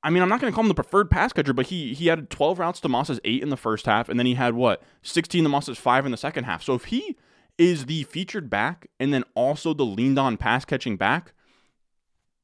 I 0.03 0.09
mean, 0.09 0.21
I'm 0.21 0.30
not 0.30 0.39
going 0.39 0.51
to 0.51 0.56
call 0.56 0.63
him 0.63 0.69
the 0.69 0.75
preferred 0.75 1.09
pass 1.09 1.33
catcher, 1.33 1.53
but 1.53 1.68
he 1.68 1.94
he 1.94 2.07
had 2.07 2.30
12 2.30 2.59
routes 2.59 2.80
to 2.81 2.89
Moss's 2.89 3.19
eight 3.24 3.44
in 3.44 3.50
the 3.50 3.57
first 3.57 3.86
half, 3.86 4.09
and 4.09 4.19
then 4.19 4.25
he 4.25 4.36
had 4.36 4.56
what 4.56 4.81
16 5.03 5.44
to 5.44 5.50
Moss's 5.50 5.77
five 5.77 6.06
in 6.06 6.12
the 6.12 6.18
second 6.18 6.45
half. 6.45 6.63
So 6.63 6.74
if 6.74 6.86
he 6.86 7.15
is 7.57 7.86
the 7.86 8.03
featured 8.03 8.50
back 8.50 8.88
and 9.00 9.13
then 9.13 9.24
also 9.36 9.74
the 9.74 9.86
leaned 9.86 10.19
on 10.19 10.38
pass 10.38 10.65
catching 10.65 10.98
back, 10.98 11.33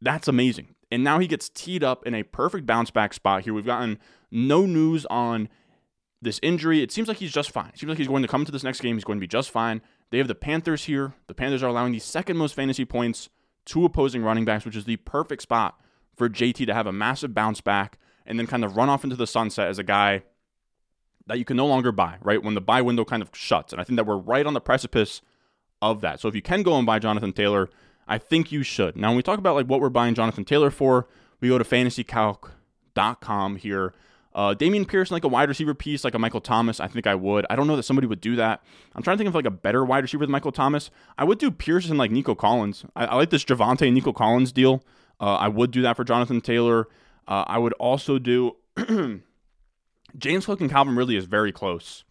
that's 0.02 0.28
amazing. 0.28 0.76
And 0.92 1.04
now 1.04 1.20
he 1.20 1.28
gets 1.28 1.50
teed 1.50 1.84
up 1.84 2.06
in 2.06 2.14
a 2.14 2.24
perfect 2.24 2.66
bounce 2.66 2.92
back 2.92 3.14
spot 3.14 3.44
here. 3.44 3.54
We've 3.54 3.66
gotten 3.66 4.00
no 4.30 4.66
news 4.66 5.06
on 5.08 5.48
this 6.22 6.40
injury. 6.44 6.82
It 6.82 6.92
seems 6.92 7.08
like 7.08 7.18
he's 7.18 7.32
just 7.32 7.52
fine. 7.52 7.70
It 7.74 7.80
seems 7.80 7.90
like 7.90 7.98
he's 7.98 8.08
going 8.08 8.22
to 8.22 8.28
come 8.28 8.46
to 8.46 8.52
this 8.52 8.64
next 8.64 8.82
game. 8.82 8.96
He's 8.96 9.04
going 9.04 9.18
to 9.18 9.22
be 9.22 9.28
just 9.28 9.50
fine. 9.50 9.82
They 10.12 10.18
have 10.18 10.28
the 10.28 10.36
Panthers 10.36 10.86
here. 10.86 11.14
The 11.28 11.34
Panthers 11.34 11.64
are 11.64 11.70
allowing 11.70 11.94
the 11.94 12.00
second 12.00 12.38
most 12.38 12.54
fantasy 12.54 12.86
points 12.86 13.30
to 13.66 13.86
opposing 13.86 14.24
running 14.24 14.46
backs, 14.46 14.66
which 14.66 14.76
is 14.76 14.86
the 14.86 14.98
perfect 14.98 15.42
spot 15.42 15.80
for 16.16 16.30
JT 16.30 16.66
to 16.66 16.74
have 16.74 16.88
a 16.88 16.92
massive 16.92 17.34
bounce 17.34 17.62
back 17.62 17.98
and 18.26 18.38
then 18.38 18.48
kind 18.48 18.64
of 18.64 18.76
run 18.76 18.90
off 18.90 19.04
into 19.04 19.16
the 19.16 19.28
sunset 19.28 19.68
as 19.68 19.80
a 19.80 19.84
guy 19.84 20.24
that 21.28 21.40
you 21.40 21.46
can 21.46 21.58
no 21.58 21.66
longer 21.66 21.92
buy, 21.92 22.18
right? 22.22 22.44
When 22.44 22.56
the 22.56 22.62
buy 22.62 22.82
window 22.82 23.06
kind 23.06 23.22
of 23.22 23.30
shuts. 23.34 23.72
And 23.72 23.82
I 23.82 23.84
think 23.84 23.98
that 23.98 24.06
we're 24.06 24.18
right 24.18 24.46
on 24.46 24.54
the 24.54 24.62
precipice 24.62 25.22
of 25.82 26.02
that. 26.02 26.20
So 26.20 26.28
if 26.28 26.36
you 26.36 26.42
can 26.42 26.64
go 26.64 26.78
and 26.78 26.86
buy 26.86 27.00
Jonathan 27.00 27.34
Taylor, 27.34 27.70
I 28.08 28.18
think 28.18 28.52
you 28.52 28.64
should. 28.64 28.96
Now, 28.96 29.10
when 29.10 29.18
we 29.18 29.24
talk 29.24 29.40
about 29.40 29.56
like 29.56 29.68
what 29.68 29.80
we're 29.80 29.90
buying 29.90 30.16
Jonathan 30.16 30.46
Taylor 30.46 30.70
for, 30.70 31.08
we 31.40 31.48
go 31.48 31.58
to 31.58 31.64
fantasycalc.com 31.64 33.56
here. 33.56 33.94
Uh, 34.34 34.54
Dameon 34.58 34.88
Pierce, 34.88 35.12
like 35.12 35.24
a 35.24 35.28
wide 35.28 35.50
receiver 35.50 35.74
piece, 35.74 36.04
like 36.04 36.14
a 36.14 36.20
Michael 36.20 36.40
Thomas, 36.40 36.80
I 36.80 36.88
think 36.88 37.06
I 37.06 37.16
would. 37.16 37.46
I 37.50 37.56
don't 37.56 37.68
know 37.68 37.76
that 37.76 37.84
somebody 37.84 38.08
would 38.08 38.22
do 38.22 38.38
that. 38.38 38.64
I'm 38.96 39.04
trying 39.04 39.18
to 39.18 39.18
think 39.18 39.28
of 39.28 39.36
like 39.36 39.46
a 39.46 39.52
better 39.52 39.84
wide 39.84 40.04
receiver 40.04 40.26
than 40.26 40.32
Michael 40.32 40.54
Thomas. 40.54 40.90
I 41.18 41.26
would 41.26 41.38
do 41.38 41.52
Pierce 41.52 41.90
and 41.90 41.98
like 41.98 42.12
Nico 42.12 42.34
Collins. 42.34 42.86
I, 42.96 43.06
I 43.06 43.16
like 43.16 43.30
this 43.30 43.44
Javonte 43.44 43.88
and 43.88 43.96
Nico 43.96 44.14
Collins 44.14 44.52
deal. 44.52 44.84
Uh, 45.20 45.36
I 45.36 45.50
would 45.50 45.72
do 45.72 45.82
that 45.82 45.98
for 45.98 46.04
Jonathan 46.04 46.42
Taylor. 46.42 46.88
Uh, 47.28 47.44
I 47.48 47.58
would 47.58 47.74
also 47.74 48.20
do 48.20 48.56
James 50.18 50.46
Cook 50.46 50.62
and 50.62 50.70
Calvin 50.70 50.96
Ridley 50.96 51.18
is 51.18 51.26
very 51.26 51.52
close. 51.52 52.04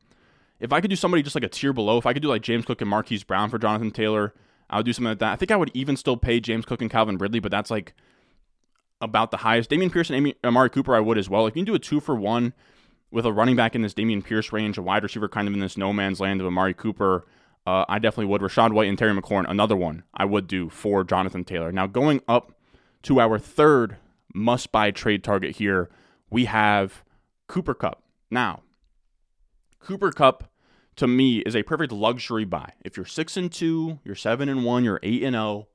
If 0.60 0.72
I 0.72 0.80
could 0.80 0.90
do 0.90 0.96
somebody 0.96 1.22
just 1.22 1.34
like 1.34 1.44
a 1.44 1.48
tier 1.48 1.72
below, 1.72 1.96
if 1.96 2.06
I 2.06 2.12
could 2.12 2.22
do 2.22 2.28
like 2.28 2.42
James 2.42 2.66
Cook 2.66 2.82
and 2.82 2.90
Marquise 2.90 3.24
Brown 3.24 3.48
for 3.48 3.58
Jonathan 3.58 3.90
Taylor, 3.90 4.34
I 4.68 4.76
would 4.76 4.86
do 4.86 4.92
something 4.92 5.08
like 5.08 5.18
that. 5.20 5.32
I 5.32 5.36
think 5.36 5.50
I 5.50 5.56
would 5.56 5.70
even 5.74 5.96
still 5.96 6.16
pay 6.16 6.38
James 6.38 6.66
Cook 6.66 6.82
and 6.82 6.90
Calvin 6.90 7.18
Ridley, 7.18 7.40
but 7.40 7.50
that's 7.50 7.70
like 7.70 7.94
about 9.00 9.30
the 9.30 9.38
highest. 9.38 9.70
Dameon 9.70 9.92
Pierce 9.92 10.10
and 10.10 10.16
Amy, 10.16 10.34
Amari 10.44 10.70
Cooper, 10.70 10.94
I 10.94 11.00
would 11.00 11.18
as 11.18 11.28
well. 11.28 11.46
If 11.46 11.56
you 11.56 11.60
can 11.60 11.72
do 11.72 11.74
a 11.74 11.78
two 11.78 12.00
for 12.00 12.14
one 12.14 12.52
with 13.10 13.26
a 13.26 13.32
running 13.32 13.56
back 13.56 13.74
in 13.74 13.82
this 13.82 13.94
Dameon 13.94 14.24
Pierce 14.24 14.52
range, 14.52 14.78
a 14.78 14.82
wide 14.82 15.02
receiver 15.02 15.28
kind 15.28 15.48
of 15.48 15.54
in 15.54 15.60
this 15.60 15.76
no 15.76 15.92
man's 15.92 16.20
land 16.20 16.40
of 16.40 16.46
Amari 16.46 16.74
Cooper, 16.74 17.26
uh, 17.66 17.84
I 17.88 17.98
definitely 17.98 18.26
would. 18.26 18.42
Rachaad 18.42 18.72
White 18.72 18.88
and 18.88 18.98
Terry 18.98 19.14
McLaurin, 19.14 19.48
another 19.48 19.76
one 19.76 20.04
I 20.14 20.24
would 20.24 20.46
do 20.46 20.68
for 20.68 21.04
Jonathan 21.04 21.44
Taylor. 21.44 21.72
Now 21.72 21.86
going 21.86 22.20
up 22.28 22.52
to 23.02 23.20
our 23.20 23.38
third 23.38 23.96
must 24.34 24.72
buy 24.72 24.90
trade 24.90 25.24
target 25.24 25.56
here, 25.56 25.90
we 26.30 26.44
have 26.46 27.02
Cooper 27.48 27.74
Kupp. 27.74 28.02
Now, 28.30 28.62
Cooper 29.80 30.12
Kupp 30.12 30.44
to 30.96 31.06
me 31.06 31.38
is 31.38 31.56
a 31.56 31.62
perfect 31.62 31.92
luxury 31.92 32.44
buy. 32.44 32.72
If 32.84 32.96
you're 32.96 33.06
6 33.06 33.36
and 33.36 33.50
2, 33.50 34.00
you're 34.04 34.14
7 34.14 34.48
and 34.48 34.64
1, 34.64 34.84
you're 34.84 35.00
8 35.02 35.22
and 35.22 35.34
0, 35.34 35.68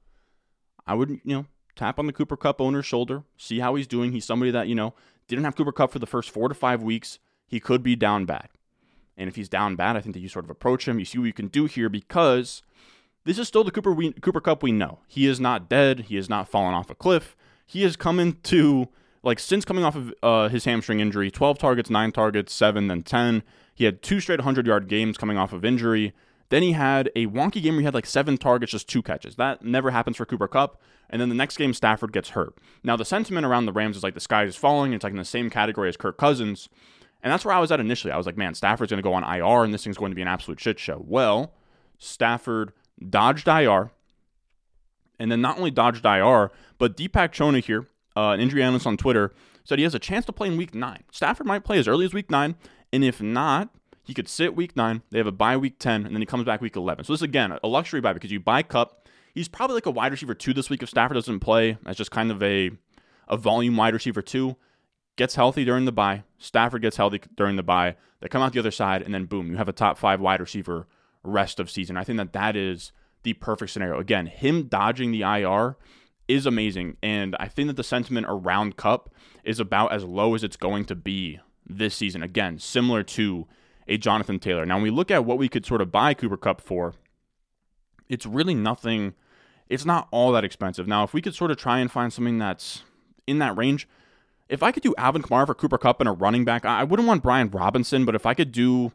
I 0.87 0.93
would, 0.93 1.09
you 1.09 1.19
know, 1.25 1.45
tap 1.75 1.99
on 1.99 2.07
the 2.07 2.13
Cooper 2.13 2.37
Kupp 2.37 2.61
owner's 2.61 2.85
shoulder, 2.85 3.23
see 3.37 3.59
how 3.59 3.75
he's 3.75 3.87
doing. 3.87 4.11
He's 4.11 4.25
somebody 4.25 4.51
that, 4.51 4.67
you 4.67 4.75
know, 4.75 4.93
didn't 5.27 5.45
have 5.45 5.55
Cooper 5.55 5.71
Kupp 5.71 5.91
for 5.91 5.99
the 5.99 6.05
first 6.05 6.29
4 6.29 6.49
to 6.49 6.55
5 6.55 6.83
weeks. 6.83 7.19
he 7.47 7.59
could 7.59 7.83
be 7.83 7.95
down 7.95 8.25
bad. 8.25 8.49
And 9.17 9.29
if 9.29 9.35
he's 9.35 9.49
down 9.49 9.75
bad, 9.75 9.95
I 9.95 10.01
think 10.01 10.13
that 10.13 10.19
you 10.19 10.27
sort 10.27 10.45
of 10.45 10.51
approach 10.51 10.87
him. 10.87 10.99
You 10.99 11.05
see 11.05 11.19
what 11.19 11.25
you 11.25 11.33
can 11.33 11.47
do 11.47 11.65
here 11.65 11.89
because 11.89 12.63
this 13.23 13.37
is 13.37 13.47
still 13.47 13.63
the 13.63 13.71
Cooper 13.71 13.93
we, 13.93 14.11
Cooper 14.13 14.41
Kupp 14.41 14.63
we 14.63 14.71
know. 14.71 14.99
He 15.07 15.25
is 15.25 15.39
not 15.39 15.69
dead. 15.69 16.01
He 16.01 16.15
has 16.15 16.29
not 16.29 16.49
fallen 16.49 16.73
off 16.73 16.89
a 16.89 16.95
cliff. 16.95 17.35
He 17.65 17.83
has 17.83 17.95
come 17.95 18.19
into 18.19 18.89
like 19.23 19.39
since 19.39 19.65
coming 19.65 19.83
off 19.83 19.95
of 19.95 20.13
uh, 20.21 20.49
his 20.49 20.65
hamstring 20.65 20.99
injury, 20.99 21.31
12 21.31 21.57
targets, 21.57 21.89
nine 21.89 22.11
targets, 22.11 22.53
seven, 22.53 22.87
then 22.87 23.01
10. 23.03 23.43
He 23.73 23.85
had 23.85 24.01
two 24.01 24.19
straight 24.19 24.39
100 24.39 24.67
yard 24.67 24.87
games 24.87 25.17
coming 25.17 25.37
off 25.37 25.51
of 25.51 25.65
injury. 25.65 26.13
Then 26.49 26.63
he 26.63 26.73
had 26.73 27.09
a 27.15 27.27
wonky 27.27 27.61
game 27.61 27.73
where 27.73 27.81
he 27.81 27.85
had 27.85 27.93
like 27.93 28.05
seven 28.05 28.37
targets, 28.37 28.71
just 28.71 28.87
two 28.87 29.01
catches. 29.01 29.35
That 29.35 29.63
never 29.63 29.91
happens 29.91 30.17
for 30.17 30.25
Cooper 30.25 30.47
Kupp. 30.47 30.81
And 31.09 31.21
then 31.21 31.29
the 31.29 31.35
next 31.35 31.57
game, 31.57 31.73
Stafford 31.73 32.13
gets 32.13 32.29
hurt. 32.29 32.55
Now, 32.83 32.95
the 32.95 33.05
sentiment 33.05 33.45
around 33.45 33.65
the 33.65 33.73
Rams 33.73 33.97
is 33.97 34.03
like 34.03 34.13
the 34.13 34.19
sky 34.19 34.43
is 34.43 34.55
falling. 34.55 34.93
It's 34.93 35.03
like 35.03 35.11
in 35.11 35.17
the 35.17 35.25
same 35.25 35.49
category 35.49 35.89
as 35.89 35.97
Kirk 35.97 36.17
Cousins. 36.17 36.69
And 37.21 37.31
that's 37.31 37.45
where 37.45 37.53
I 37.53 37.59
was 37.59 37.71
at 37.71 37.79
initially. 37.79 38.11
I 38.11 38.17
was 38.17 38.25
like, 38.25 38.37
man, 38.37 38.53
Stafford's 38.53 38.91
going 38.91 39.01
to 39.01 39.07
go 39.07 39.13
on 39.13 39.23
IR 39.23 39.63
and 39.63 39.73
this 39.73 39.83
thing's 39.83 39.97
going 39.97 40.11
to 40.11 40.15
be 40.15 40.21
an 40.21 40.27
absolute 40.27 40.59
shit 40.59 40.79
show. 40.79 41.03
Well, 41.07 41.53
Stafford 41.97 42.73
dodged 43.09 43.47
IR. 43.47 43.91
And 45.19 45.31
then 45.31 45.41
not 45.41 45.57
only 45.57 45.71
dodged 45.71 46.05
IR, 46.05 46.51
but 46.77 46.97
Deepak 46.97 47.31
Chona 47.31 47.59
here, 47.59 47.87
uh, 48.15 48.31
an 48.31 48.39
injury 48.39 48.61
analyst 48.61 48.85
on 48.85 48.97
Twitter, 48.97 49.33
said 49.63 49.79
he 49.79 49.83
has 49.83 49.95
a 49.95 49.99
chance 49.99 50.25
to 50.25 50.33
play 50.33 50.47
in 50.47 50.57
week 50.57 50.75
nine. 50.75 51.03
Stafford 51.11 51.47
might 51.47 51.63
play 51.63 51.79
as 51.79 51.87
early 51.87 52.05
as 52.05 52.13
week 52.13 52.29
nine. 52.29 52.55
And 52.91 53.03
if 53.03 53.21
not, 53.21 53.69
he 54.05 54.13
could 54.13 54.29
sit 54.29 54.55
week 54.55 54.75
nine. 54.75 55.01
They 55.09 55.17
have 55.17 55.27
a 55.27 55.31
bye 55.31 55.57
week 55.57 55.79
10, 55.79 56.05
and 56.05 56.15
then 56.15 56.21
he 56.21 56.25
comes 56.25 56.45
back 56.45 56.61
week 56.61 56.75
11. 56.75 57.05
So 57.05 57.13
this, 57.13 57.21
again, 57.21 57.57
a 57.63 57.67
luxury 57.67 58.01
buy 58.01 58.13
because 58.13 58.31
you 58.31 58.39
buy 58.39 58.61
Kupp. 58.61 59.07
He's 59.33 59.47
probably 59.47 59.73
like 59.75 59.85
a 59.85 59.91
wide 59.91 60.11
receiver 60.11 60.33
two 60.33 60.53
this 60.53 60.69
week 60.69 60.83
if 60.83 60.89
Stafford 60.89 61.15
doesn't 61.15 61.41
play. 61.41 61.77
That's 61.83 61.97
just 61.97 62.11
kind 62.11 62.31
of 62.31 62.41
a, 62.41 62.71
a 63.27 63.35
volume 63.35 63.75
wide 63.75 63.93
receiver 63.93 64.21
two. 64.21 64.55
Gets 65.17 65.35
healthy 65.35 65.65
during 65.65 65.85
the 65.85 65.91
bye. 65.91 66.23
Stafford 66.37 66.81
gets 66.81 66.97
healthy 66.97 67.21
during 67.35 67.55
the 67.55 67.63
bye. 67.63 67.95
They 68.21 68.27
come 68.27 68.41
out 68.41 68.53
the 68.53 68.59
other 68.59 68.71
side, 68.71 69.01
and 69.01 69.13
then 69.13 69.25
boom, 69.25 69.49
you 69.49 69.57
have 69.57 69.69
a 69.69 69.73
top 69.73 69.97
five 69.97 70.21
wide 70.21 70.39
receiver 70.39 70.87
rest 71.23 71.59
of 71.59 71.69
season. 71.69 71.97
I 71.97 72.03
think 72.03 72.17
that 72.17 72.33
that 72.33 72.55
is 72.55 72.91
the 73.23 73.33
perfect 73.33 73.71
scenario. 73.71 73.99
Again, 73.99 74.27
him 74.27 74.63
dodging 74.67 75.11
the 75.11 75.21
IR 75.21 75.77
is 76.27 76.45
amazing. 76.45 76.97
And 77.03 77.35
I 77.39 77.47
think 77.47 77.67
that 77.67 77.75
the 77.75 77.83
sentiment 77.83 78.27
around 78.29 78.77
Kupp 78.77 79.13
is 79.43 79.59
about 79.59 79.91
as 79.91 80.03
low 80.03 80.35
as 80.35 80.43
it's 80.43 80.57
going 80.57 80.85
to 80.85 80.95
be 80.95 81.39
this 81.67 81.95
season. 81.95 82.23
Again, 82.23 82.59
similar 82.59 83.03
to 83.03 83.47
a 83.87 83.97
Jonathan 83.97 84.39
Taylor. 84.39 84.65
Now, 84.65 84.75
when 84.75 84.83
we 84.83 84.89
look 84.89 85.11
at 85.11 85.25
what 85.25 85.37
we 85.37 85.49
could 85.49 85.65
sort 85.65 85.81
of 85.81 85.91
buy 85.91 86.13
Cooper 86.13 86.37
Kupp 86.37 86.61
for, 86.61 86.93
it's 88.09 88.25
really 88.25 88.55
nothing. 88.55 89.13
It's 89.69 89.85
not 89.85 90.07
all 90.11 90.31
that 90.33 90.43
expensive. 90.43 90.87
Now, 90.87 91.03
if 91.03 91.13
we 91.13 91.21
could 91.21 91.35
sort 91.35 91.51
of 91.51 91.57
try 91.57 91.79
and 91.79 91.91
find 91.91 92.11
something 92.11 92.37
that's 92.37 92.83
in 93.27 93.39
that 93.39 93.57
range, 93.57 93.87
if 94.47 94.61
I 94.61 94.71
could 94.71 94.83
do 94.83 94.93
Alvin 94.97 95.21
Kamara 95.23 95.47
for 95.47 95.55
Cooper 95.55 95.77
Kupp 95.77 95.99
and 95.99 96.09
a 96.09 96.11
running 96.11 96.45
back, 96.45 96.65
I 96.65 96.83
wouldn't 96.83 97.07
want 97.07 97.23
Brian 97.23 97.49
Robinson, 97.49 98.05
but 98.05 98.15
if 98.15 98.25
I 98.25 98.33
could 98.33 98.51
do, 98.51 98.91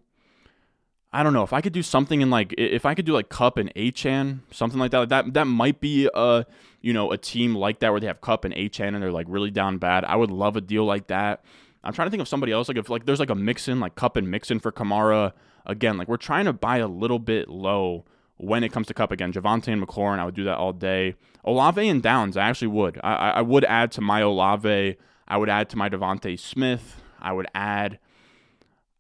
I 1.13 1.25
don't 1.25 1.33
know, 1.33 1.43
if 1.43 1.53
I 1.53 1.61
could 1.61 1.73
do 1.73 1.83
something 1.83 2.21
in 2.21 2.31
like, 2.31 2.55
if 2.57 2.87
I 2.87 2.95
could 2.95 3.05
do 3.05 3.13
like 3.13 3.29
Kupp 3.29 3.57
and 3.57 3.75
Achane, 3.75 4.41
something 4.53 4.79
like 4.79 4.93
that, 4.93 5.09
that 5.09 5.35
that 5.35 5.47
might 5.47 5.81
be 5.81 6.09
a, 6.15 6.47
you 6.81 6.93
know, 6.93 7.11
a 7.11 7.19
team 7.19 7.57
like 7.57 7.81
that 7.81 7.91
where 7.91 8.01
they 8.01 8.07
have 8.07 8.21
Kupp 8.21 8.45
and 8.45 8.55
Achane 8.55 8.95
and 8.95 9.03
they're 9.03 9.11
like 9.11 9.27
really 9.29 9.51
down 9.51 9.79
bad. 9.79 10.05
I 10.05 10.15
would 10.15 10.31
love 10.31 10.57
a 10.57 10.61
deal 10.61 10.85
like 10.85 11.09
that. 11.09 11.45
I'm 11.83 11.93
trying 11.93 12.07
to 12.07 12.11
think 12.11 12.21
of 12.21 12.29
somebody 12.29 12.53
else. 12.53 12.69
Like 12.69 12.77
if 12.77 12.91
like 12.91 13.07
there's 13.07 13.21
like 13.21 13.31
a 13.31 13.35
Mixon, 13.35 13.81
like 13.81 13.95
Kupp 13.95 14.17
and 14.17 14.31
Mixon 14.31 14.59
for 14.59 14.73
Kamara. 14.73 15.33
Again, 15.67 15.99
like 15.99 16.09
we're 16.09 16.17
trying 16.17 16.47
to 16.47 16.53
buy 16.53 16.79
a 16.79 16.89
little 16.89 17.19
bit 17.19 17.49
low 17.49 18.05
when 18.37 18.65
it 18.65 18.73
comes 18.73 18.87
to 18.89 18.95
Kupp 18.95 19.13
again. 19.13 19.33
Javonte 19.33 19.69
and 19.69 19.87
McLaurin, 19.87 20.19
I 20.19 20.25
would 20.25 20.35
do 20.35 20.45
that 20.45 20.57
all 20.57 20.73
day. 20.73 21.15
Olave 21.45 21.87
and 21.87 22.03
Downs, 22.03 22.37
I 22.37 22.49
actually 22.49 22.69
would. 22.69 22.99
I, 23.03 23.31
I 23.31 23.43
would 23.43 23.65
add 23.65 23.93
to 23.93 24.01
my 24.01 24.21
Olave. 24.21 24.97
I 25.29 25.37
would 25.37 25.49
add 25.49 25.69
to 25.71 25.77
my 25.77 25.89
DeVonta 25.89 26.39
Smith. 26.39 27.01
I 27.21 27.33
would 27.33 27.47
add. 27.55 27.99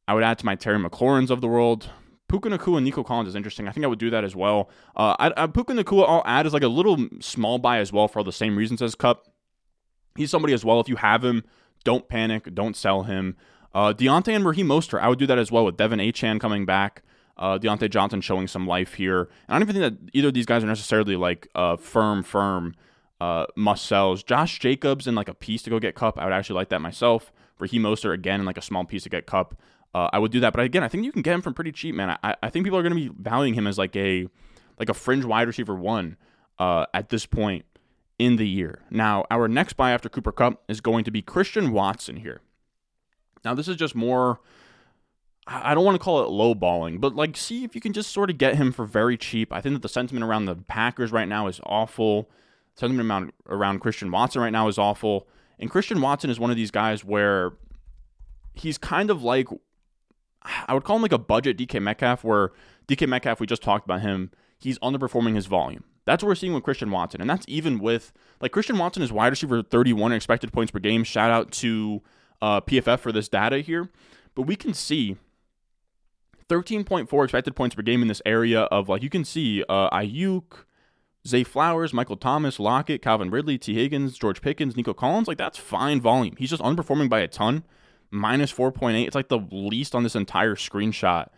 I 0.06 0.14
would 0.14 0.22
add 0.22 0.38
to 0.38 0.46
my 0.46 0.54
Terry 0.54 0.78
McLaurin's 0.78 1.30
of 1.30 1.40
the 1.40 1.48
world. 1.48 1.88
Puka 2.28 2.48
Nacua 2.48 2.76
and 2.76 2.84
Nico 2.84 3.02
Collins 3.02 3.28
is 3.28 3.34
interesting. 3.34 3.66
I 3.66 3.72
think 3.72 3.84
I 3.84 3.88
would 3.88 3.98
do 3.98 4.10
that 4.10 4.22
as 4.22 4.36
well. 4.36 4.70
Uh, 4.96 5.16
I, 5.18 5.32
I, 5.36 5.46
Puka 5.48 5.72
Nacua 5.72 6.08
I'll 6.08 6.22
add 6.24 6.46
as 6.46 6.52
like 6.52 6.62
a 6.62 6.68
little 6.68 7.08
small 7.20 7.58
buy 7.58 7.78
as 7.78 7.92
well 7.92 8.06
for 8.06 8.20
all 8.20 8.24
the 8.24 8.32
same 8.32 8.56
reasons 8.56 8.80
as 8.82 8.94
Kupp. 8.94 9.26
He's 10.16 10.30
somebody 10.30 10.54
as 10.54 10.64
well. 10.64 10.78
If 10.80 10.88
you 10.88 10.96
have 10.96 11.24
him, 11.24 11.42
don't 11.84 12.08
panic. 12.08 12.54
Don't 12.54 12.76
sell 12.76 13.04
him. 13.04 13.36
Uh, 13.74 13.92
Diontae 13.92 14.34
and 14.34 14.44
Raheem 14.44 14.68
Mostert, 14.68 15.00
I 15.00 15.08
would 15.08 15.18
do 15.18 15.26
that 15.26 15.38
as 15.38 15.52
well 15.52 15.64
with 15.64 15.76
Devin 15.76 16.00
Achane 16.00 16.40
coming 16.40 16.66
back. 16.66 17.02
Uh, 17.36 17.58
Diontae 17.58 17.90
Johnson 17.90 18.20
showing 18.20 18.48
some 18.48 18.66
life 18.66 18.94
here. 18.94 19.20
And 19.20 19.28
I 19.48 19.58
don't 19.58 19.62
even 19.62 19.80
think 19.80 20.04
that 20.04 20.10
either 20.12 20.28
of 20.28 20.34
these 20.34 20.46
guys 20.46 20.62
are 20.62 20.66
necessarily 20.66 21.16
like 21.16 21.48
uh, 21.54 21.76
firm, 21.76 22.22
firm 22.22 22.74
uh, 23.20 23.46
must 23.56 23.86
sells. 23.86 24.22
Josh 24.22 24.58
Jacobs 24.58 25.06
in 25.06 25.14
like 25.14 25.28
a 25.28 25.34
piece 25.34 25.62
to 25.62 25.70
go 25.70 25.78
get 25.78 25.94
Kupp. 25.94 26.18
I 26.18 26.24
would 26.24 26.32
actually 26.32 26.56
like 26.56 26.68
that 26.70 26.80
myself. 26.80 27.32
Raheem 27.58 27.82
Mostert 27.82 28.14
again 28.14 28.40
in 28.40 28.46
like 28.46 28.58
a 28.58 28.62
small 28.62 28.84
piece 28.84 29.04
to 29.04 29.08
get 29.08 29.26
Kupp. 29.26 29.58
Uh, 29.94 30.08
I 30.12 30.18
would 30.18 30.32
do 30.32 30.40
that. 30.40 30.52
But 30.52 30.64
again, 30.64 30.82
I 30.82 30.88
think 30.88 31.04
you 31.04 31.12
can 31.12 31.22
get 31.22 31.34
him 31.34 31.42
from 31.42 31.54
pretty 31.54 31.72
cheap, 31.72 31.94
man. 31.94 32.16
I, 32.22 32.36
I 32.42 32.50
think 32.50 32.64
people 32.64 32.78
are 32.78 32.82
going 32.82 32.94
to 32.94 33.10
be 33.10 33.22
valuing 33.22 33.54
him 33.54 33.66
as 33.66 33.78
like 33.78 33.96
a 33.96 34.28
like 34.78 34.88
a 34.88 34.94
fringe 34.94 35.24
wide 35.24 35.46
receiver 35.46 35.74
one 35.74 36.16
uh, 36.58 36.86
at 36.94 37.08
this 37.08 37.26
point 37.26 37.64
in 38.20 38.36
the 38.36 38.46
year. 38.46 38.80
Now, 38.90 39.24
our 39.30 39.48
next 39.48 39.72
buy 39.78 39.92
after 39.92 40.10
Cooper 40.10 40.30
Kupp 40.30 40.62
is 40.68 40.82
going 40.82 41.04
to 41.04 41.10
be 41.10 41.22
Christian 41.22 41.72
Watson 41.72 42.16
here. 42.16 42.42
Now, 43.46 43.54
this 43.54 43.66
is 43.66 43.76
just 43.76 43.94
more. 43.94 44.40
I 45.46 45.74
don't 45.74 45.86
want 45.86 45.94
to 45.94 46.04
call 46.04 46.22
it 46.22 46.28
low 46.28 46.54
balling, 46.54 46.98
but 46.98 47.16
like 47.16 47.34
see 47.34 47.64
if 47.64 47.74
you 47.74 47.80
can 47.80 47.94
just 47.94 48.10
sort 48.10 48.28
of 48.28 48.36
get 48.36 48.56
him 48.56 48.72
for 48.72 48.84
very 48.84 49.16
cheap. 49.16 49.54
I 49.54 49.62
think 49.62 49.74
that 49.74 49.80
the 49.80 49.88
sentiment 49.88 50.22
around 50.22 50.44
the 50.44 50.54
Packers 50.54 51.12
right 51.12 51.26
now 51.26 51.46
is 51.46 51.60
awful. 51.64 52.30
The 52.74 52.80
Sentiment 52.80 53.10
around, 53.10 53.32
around 53.48 53.80
Christian 53.80 54.10
Watson 54.10 54.42
right 54.42 54.52
now 54.52 54.68
is 54.68 54.78
awful. 54.78 55.26
And 55.58 55.70
Christian 55.70 56.02
Watson 56.02 56.28
is 56.28 56.38
one 56.38 56.50
of 56.50 56.56
these 56.56 56.70
guys 56.70 57.02
where 57.02 57.52
he's 58.54 58.76
kind 58.76 59.10
of 59.10 59.22
like 59.22 59.48
I 60.42 60.74
would 60.74 60.84
call 60.84 60.96
him 60.96 61.02
like 61.02 61.12
a 61.12 61.18
budget 61.18 61.56
DK 61.56 61.80
Metcalf, 61.82 62.22
where 62.22 62.52
DK 62.86 63.08
Metcalf, 63.08 63.40
we 63.40 63.46
just 63.46 63.62
talked 63.62 63.86
about 63.86 64.02
him, 64.02 64.30
he's 64.58 64.78
underperforming 64.80 65.36
his 65.36 65.46
volume. 65.46 65.84
That's 66.10 66.24
what 66.24 66.28
we're 66.28 66.34
seeing 66.34 66.54
with 66.54 66.64
Christian 66.64 66.90
Watson. 66.90 67.20
And 67.20 67.30
that's 67.30 67.44
even 67.46 67.78
with, 67.78 68.12
like, 68.40 68.50
Christian 68.50 68.76
Watson 68.76 69.00
is 69.00 69.12
wide 69.12 69.28
receiver 69.28 69.62
31 69.62 70.10
expected 70.10 70.52
points 70.52 70.72
per 70.72 70.80
game. 70.80 71.04
Shout 71.04 71.30
out 71.30 71.52
to 71.52 72.02
uh, 72.42 72.60
PFF 72.62 72.98
for 72.98 73.12
this 73.12 73.28
data 73.28 73.60
here. 73.60 73.88
But 74.34 74.42
we 74.42 74.56
can 74.56 74.74
see 74.74 75.18
13.4 76.48 77.22
expected 77.22 77.54
points 77.54 77.76
per 77.76 77.82
game 77.82 78.02
in 78.02 78.08
this 78.08 78.20
area 78.26 78.62
of, 78.62 78.88
like, 78.88 79.04
you 79.04 79.08
can 79.08 79.24
see 79.24 79.62
uh, 79.68 79.88
Aiyuk, 79.96 80.64
Zay 81.28 81.44
Flowers, 81.44 81.94
Michael 81.94 82.16
Thomas, 82.16 82.58
Lockett, 82.58 83.02
Calvin 83.02 83.30
Ridley, 83.30 83.56
T. 83.56 83.74
Higgins, 83.74 84.18
George 84.18 84.42
Pickens, 84.42 84.76
Nico 84.76 84.92
Collins. 84.92 85.28
Like, 85.28 85.38
that's 85.38 85.58
fine 85.58 86.00
volume. 86.00 86.34
He's 86.38 86.50
just 86.50 86.62
underperforming 86.62 87.08
by 87.08 87.20
a 87.20 87.28
ton. 87.28 87.62
Minus 88.10 88.52
4.8. 88.52 89.06
It's 89.06 89.14
like 89.14 89.28
the 89.28 89.46
least 89.52 89.94
on 89.94 90.02
this 90.02 90.16
entire 90.16 90.56
screenshot. 90.56 91.28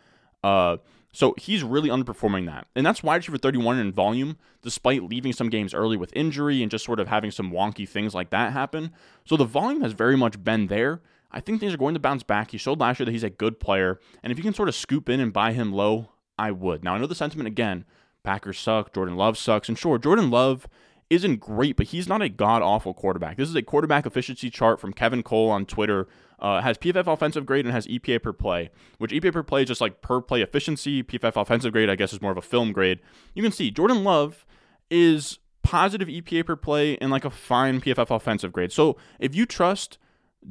Uh, 0.43 0.79
so 1.13 1.35
he's 1.39 1.63
really 1.63 1.91
underperforming 1.91 2.47
that. 2.47 2.67
And 2.75 2.87
that's 2.87 3.03
wide 3.03 3.17
receiver 3.17 3.39
31 3.39 3.79
in 3.79 3.93
volume, 3.93 4.39
despite 4.63 5.03
leaving 5.03 5.33
some 5.33 5.51
games 5.51 5.75
early 5.75 5.97
with 5.97 6.15
injury 6.17 6.63
and 6.63 6.71
just 6.71 6.85
sort 6.85 7.01
of 7.01 7.09
having 7.09 7.31
some 7.31 7.53
wonky 7.53 7.87
things 7.87 8.15
like 8.15 8.31
that 8.31 8.53
happen. 8.53 8.93
So 9.27 9.37
the 9.37 9.45
volume 9.45 9.83
has 9.83 9.93
very 9.93 10.17
much 10.17 10.43
been 10.43 10.69
there. 10.69 11.03
I 11.31 11.41
think 11.41 11.61
things 11.61 11.75
are 11.75 11.79
going 11.79 11.95
to 11.95 12.01
bounce 12.01 12.23
back. 12.23 12.51
He 12.51 12.59
showed 12.59 12.81
last 12.81 12.99
year 12.99 13.07
that 13.07 13.13
he's 13.13 13.23
a 13.23 13.31
good 13.31 13.61
player. 13.61 14.01
And 14.23 14.31
if 14.31 14.39
you 14.39 14.45
can 14.45 14.55
sort 14.55 14.69
of 14.69 14.75
scoop 14.75 15.09
in 15.09 15.21
and 15.21 15.33
buy 15.33 15.53
him 15.53 15.73
low, 15.73 16.09
I 16.39 16.51
would. 16.51 16.83
Now, 16.83 16.95
I 16.95 16.99
know 16.99 17.07
the 17.07 17.15
sentiment 17.15 17.47
again 17.47 17.85
Packers 18.23 18.59
suck, 18.59 18.95
Jordan 18.95 19.17
Love 19.17 19.37
sucks. 19.37 19.69
And 19.69 19.79
sure, 19.79 19.99
Jordan 19.99 20.31
Love 20.31 20.67
isn't 21.13 21.41
great, 21.41 21.77
but 21.77 21.87
he's 21.89 22.09
not 22.09 22.23
a 22.23 22.29
god 22.29 22.63
awful 22.63 22.95
quarterback. 22.95 23.37
This 23.37 23.49
is 23.49 23.55
a 23.55 23.63
quarterback 23.63 24.07
efficiency 24.07 24.49
chart 24.49 24.81
from 24.81 24.95
Kevin 24.95 25.23
Cole 25.23 25.51
on 25.51 25.67
Twitter 25.67 26.09
uh, 26.39 26.63
has 26.63 26.79
PFF 26.79 27.07
offensive 27.07 27.45
grade 27.45 27.67
and 27.67 27.75
has 27.75 27.87
EPA 27.87 28.23
per 28.23 28.33
play, 28.33 28.71
which 28.97 29.13
EPA 29.13 29.33
per 29.33 29.43
play 29.43 29.63
is 29.63 29.69
just 29.69 29.81
like 29.81 30.01
per 30.01 30.23
play 30.23 30.41
efficiency. 30.41 31.03
PFF 31.03 31.41
offensive 31.41 31.73
grade, 31.73 31.91
I 31.91 31.97
guess, 31.97 32.15
is 32.15 32.23
more 32.23 32.33
of 32.33 32.39
a 32.39 32.43
film 32.43 32.73
grade. 32.73 33.01
You 33.35 33.43
can 33.43 33.53
see 33.53 33.71
Jordan 33.71 34.05
Love 34.05 34.47
is 34.91 35.39
positive 35.63 36.09
EPA 36.09 36.47
per 36.47 36.57
play 36.57 36.97
and 36.97 37.11
like 37.11 37.27
a 37.27 37.31
fine 37.31 37.81
PFF 37.81 38.15
offensive 38.15 38.53
grade. 38.53 38.73
So 38.73 38.97
if 39.21 39.35
you 39.35 39.45
trust 39.45 39.99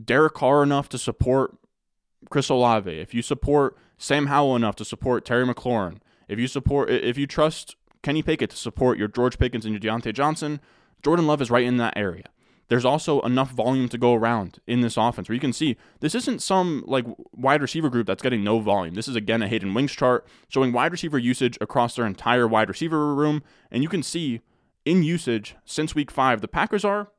Derek 0.06 0.36
Carr 0.36 0.62
enough 0.62 0.88
to 0.90 0.98
support 1.00 1.58
Chris 2.30 2.50
Olave, 2.50 2.92
if 2.92 3.14
you 3.16 3.24
support 3.24 3.76
Sam 3.98 4.28
Howell 4.28 4.56
enough 4.56 4.76
to 4.78 4.86
support 4.86 5.26
Terry 5.26 5.46
McLaurin, 5.46 5.98
if 6.28 6.38
you 6.40 6.48
support, 6.48 6.92
if 6.92 7.18
you 7.18 7.26
trust 7.26 7.76
Kenny 8.04 8.22
Pickett 8.22 8.50
to 8.50 8.58
support 8.58 8.98
your 8.98 9.08
George 9.08 9.38
Pickens 9.38 9.66
and 9.66 9.74
your 9.74 9.80
Diontae 9.80 10.14
Johnson, 10.14 10.60
Jordan 11.04 11.28
Love 11.28 11.42
is 11.42 11.52
right 11.52 11.66
in 11.66 11.78
that 11.78 11.98
area 11.98 12.26
there's 12.72 12.86
also 12.86 13.20
enough 13.24 13.52
volume 13.52 13.90
to 13.90 13.98
go 13.98 14.14
around 14.14 14.62
in 14.66 14.80
this 14.80 14.96
offense 14.96 15.28
where 15.28 15.34
you 15.34 15.42
can 15.42 15.52
see 15.52 15.76
this 16.00 16.16
isn't 16.16 16.42
some 16.42 16.86
like 16.88 17.06
wide 17.34 17.62
receiver 17.62 17.90
group 17.90 18.08
that's 18.08 18.24
getting 18.24 18.46
no 18.46 18.62
volume. 18.62 18.94
This 18.94 19.10
is 19.10 19.16
again 19.18 19.42
a 19.42 19.48
Hayden 19.50 19.74
Winks 19.74 19.92
chart 19.92 20.26
showing 20.48 20.72
wide 20.72 20.94
receiver 20.94 21.18
usage 21.18 21.58
across 21.60 21.98
their 21.98 22.06
entire 22.06 22.48
wide 22.48 22.70
receiver 22.70 23.14
room. 23.14 23.44
And 23.72 23.84
you 23.84 23.90
can 23.90 24.02
see 24.02 24.40
in 24.86 25.04
usage 25.04 25.58
since 25.66 25.94
week 25.94 26.10
five, 26.10 26.40
the 26.40 26.48
Packers 26.48 26.86
are 26.86 27.10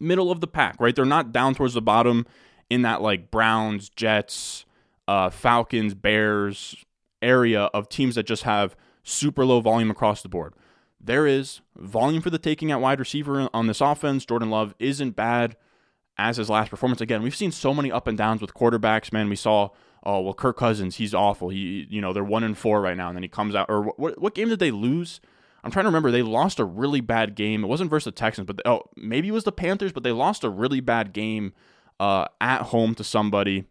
middle 0.00 0.30
of 0.30 0.40
the 0.40 0.46
pack, 0.46 0.76
right? 0.80 0.96
They're 0.96 1.04
not 1.04 1.32
down 1.32 1.54
towards 1.54 1.74
the 1.74 1.82
bottom 1.82 2.24
in 2.70 2.80
that 2.80 3.02
like 3.02 3.30
Browns, 3.30 3.90
Jets, 3.90 4.64
uh, 5.06 5.28
Falcons, 5.28 5.92
Bears 5.92 6.82
area 7.20 7.64
of 7.74 7.90
teams 7.90 8.14
that 8.14 8.24
just 8.24 8.44
have 8.44 8.74
super 9.08 9.44
low 9.44 9.60
volume 9.60 9.90
across 9.90 10.22
the 10.22 10.28
board 10.28 10.52
there 11.06 11.26
is 11.26 11.60
volume 11.76 12.20
for 12.20 12.30
the 12.30 12.38
taking 12.38 12.70
at 12.72 12.80
wide 12.80 12.98
receiver 12.98 13.48
on 13.54 13.66
this 13.66 13.80
offense. 13.80 14.24
Jordan 14.24 14.50
Love 14.50 14.74
isn't 14.78 15.16
bad 15.16 15.56
as 16.18 16.36
his 16.36 16.50
last 16.50 16.70
performance. 16.70 17.00
Again, 17.00 17.22
we've 17.22 17.36
seen 17.36 17.52
so 17.52 17.72
many 17.72 17.92
up 17.92 18.06
and 18.06 18.18
downs 18.18 18.40
with 18.40 18.54
quarterbacks, 18.54 19.12
man. 19.12 19.28
We 19.28 19.36
saw, 19.36 19.70
oh, 20.04 20.20
well, 20.20 20.34
Kirk 20.34 20.56
Cousins, 20.56 20.96
he's 20.96 21.14
awful. 21.14 21.50
He, 21.50 21.86
you 21.90 22.00
know, 22.00 22.12
they're 22.12 22.24
one 22.24 22.42
and 22.42 22.56
four 22.56 22.80
right 22.80 22.96
now, 22.96 23.08
and 23.08 23.16
then 23.16 23.22
he 23.22 23.28
comes 23.28 23.54
out. 23.54 23.66
Or 23.68 23.82
what, 23.96 24.20
what 24.20 24.34
game 24.34 24.48
did 24.48 24.58
they 24.58 24.70
lose? 24.70 25.20
I'm 25.62 25.70
trying 25.70 25.84
to 25.84 25.88
remember. 25.88 26.10
They 26.10 26.22
lost 26.22 26.58
a 26.58 26.64
really 26.64 27.00
bad 27.00 27.34
game. 27.34 27.62
It 27.62 27.68
wasn't 27.68 27.90
versus 27.90 28.06
the 28.06 28.12
Texans, 28.12 28.46
but 28.46 28.60
oh, 28.64 28.82
maybe 28.96 29.28
it 29.28 29.32
was 29.32 29.44
the 29.44 29.52
Panthers, 29.52 29.92
but 29.92 30.02
they 30.02 30.12
lost 30.12 30.44
a 30.44 30.50
really 30.50 30.80
bad 30.80 31.12
game 31.12 31.52
uh, 32.00 32.26
at 32.40 32.62
home 32.62 32.94
to 32.96 33.04
somebody. 33.04 33.64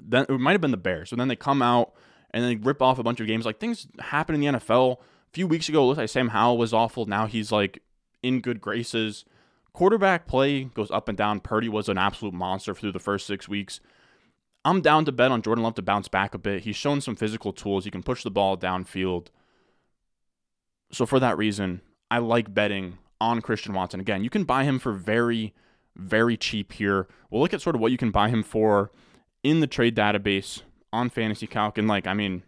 Then 0.00 0.26
it 0.28 0.38
might 0.38 0.52
have 0.52 0.60
been 0.60 0.70
the 0.70 0.76
Bears. 0.76 1.10
So 1.10 1.16
then 1.16 1.28
they 1.28 1.36
come 1.36 1.62
out 1.62 1.94
and 2.34 2.44
they 2.44 2.56
rip 2.56 2.82
off 2.82 2.98
a 2.98 3.02
bunch 3.04 3.20
of 3.20 3.28
games. 3.28 3.46
Like 3.46 3.60
things 3.60 3.86
happen 4.00 4.34
in 4.34 4.40
the 4.40 4.58
NFL. 4.58 4.98
A 4.98 5.32
few 5.32 5.46
weeks 5.46 5.68
ago, 5.68 5.82
it 5.82 5.86
looked 5.86 5.98
like 5.98 6.08
Sam 6.08 6.28
Howell 6.28 6.58
was 6.58 6.74
awful. 6.74 7.06
Now 7.06 7.26
he's 7.26 7.52
like 7.52 7.80
in 8.24 8.40
good 8.40 8.60
graces. 8.60 9.24
Quarterback 9.72 10.26
play 10.26 10.64
goes 10.64 10.90
up 10.90 11.08
and 11.08 11.16
down. 11.16 11.38
Purdy 11.38 11.68
was 11.68 11.88
an 11.88 11.96
absolute 11.96 12.34
monster 12.34 12.74
through 12.74 12.90
the 12.90 12.98
first 12.98 13.26
six 13.26 13.48
weeks. 13.48 13.80
I'm 14.64 14.80
down 14.80 15.04
to 15.04 15.12
bet 15.12 15.30
on 15.30 15.42
Jordan 15.42 15.62
Love 15.62 15.74
to 15.74 15.82
bounce 15.82 16.08
back 16.08 16.34
a 16.34 16.38
bit. 16.38 16.64
He's 16.64 16.74
shown 16.74 17.00
some 17.00 17.14
physical 17.14 17.52
tools. 17.52 17.84
He 17.84 17.90
can 17.90 18.02
push 18.02 18.24
the 18.24 18.30
ball 18.32 18.56
downfield. 18.56 19.28
So 20.90 21.06
for 21.06 21.20
that 21.20 21.38
reason, 21.38 21.82
I 22.10 22.18
like 22.18 22.52
betting 22.52 22.98
on 23.20 23.42
Christian 23.42 23.74
Watson. 23.74 24.00
Again, 24.00 24.24
you 24.24 24.30
can 24.30 24.42
buy 24.42 24.64
him 24.64 24.80
for 24.80 24.92
very, 24.92 25.54
very 25.94 26.36
cheap 26.36 26.72
here. 26.72 27.06
We'll 27.30 27.42
look 27.42 27.54
at 27.54 27.62
sort 27.62 27.76
of 27.76 27.80
what 27.80 27.92
you 27.92 27.98
can 27.98 28.10
buy 28.10 28.28
him 28.28 28.42
for 28.42 28.90
in 29.44 29.60
the 29.60 29.66
trade 29.68 29.94
database 29.94 30.62
on 30.94 31.10
Fantasy 31.10 31.46
Calc. 31.46 31.78
And 31.78 31.88
like, 31.88 32.06
I 32.06 32.14
mean, 32.14 32.42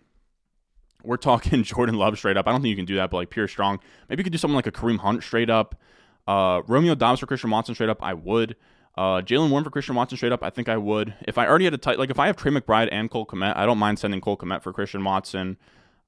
we're 1.03 1.17
talking 1.17 1.63
Jordan 1.65 1.97
Love 1.97 2.17
straight 2.19 2.37
up. 2.37 2.47
I 2.47 2.53
don't 2.53 2.63
think 2.63 2.71
you 2.71 2.77
can 2.77 2.85
do 2.85 2.97
that, 2.97 3.11
but 3.11 3.19
like 3.19 3.31
pure 3.31 3.49
strong. 3.49 3.81
Maybe 4.09 4.21
you 4.21 4.25
could 4.25 4.33
do 4.33 4.39
something 4.39 4.57
like 4.57 4.67
a 4.67 4.73
Kareem 4.73 4.99
Hunt 4.99 5.23
straight 5.23 5.51
up. 5.51 5.81
Uh, 6.27 6.63
Romeo 6.67 6.95
Doubs 6.95 7.21
for 7.21 7.27
Christian 7.27 7.51
Watson 7.51 7.75
straight 7.75 7.91
up. 7.91 8.03
I 8.03 8.15
would. 8.15 8.57
Uh, 8.97 9.21
Jaylen 9.21 9.51
Warren 9.51 9.63
for 9.63 9.71
Christian 9.71 9.95
Watson 9.95 10.17
straight 10.17 10.33
up. 10.33 10.43
I 10.43 10.51
think 10.51 10.69
I 10.69 10.77
would. 10.79 11.15
If 11.29 11.37
I 11.37 11.47
already 11.47 11.67
had 11.67 11.75
a 11.75 11.79
tight, 11.79 11.99
like 11.99 12.11
if 12.11 12.19
I 12.19 12.27
have 12.27 12.37
Trey 12.37 12.51
McBride 12.51 12.89
and 12.91 13.11
Cole 13.11 13.27
Kmet, 13.27 13.57
I 13.57 13.67
don't 13.67 13.79
mind 13.79 13.99
sending 13.99 14.21
Cole 14.21 14.37
Kmet 14.37 14.63
for 14.63 14.73
Christian 14.73 15.05
Watson. 15.05 15.59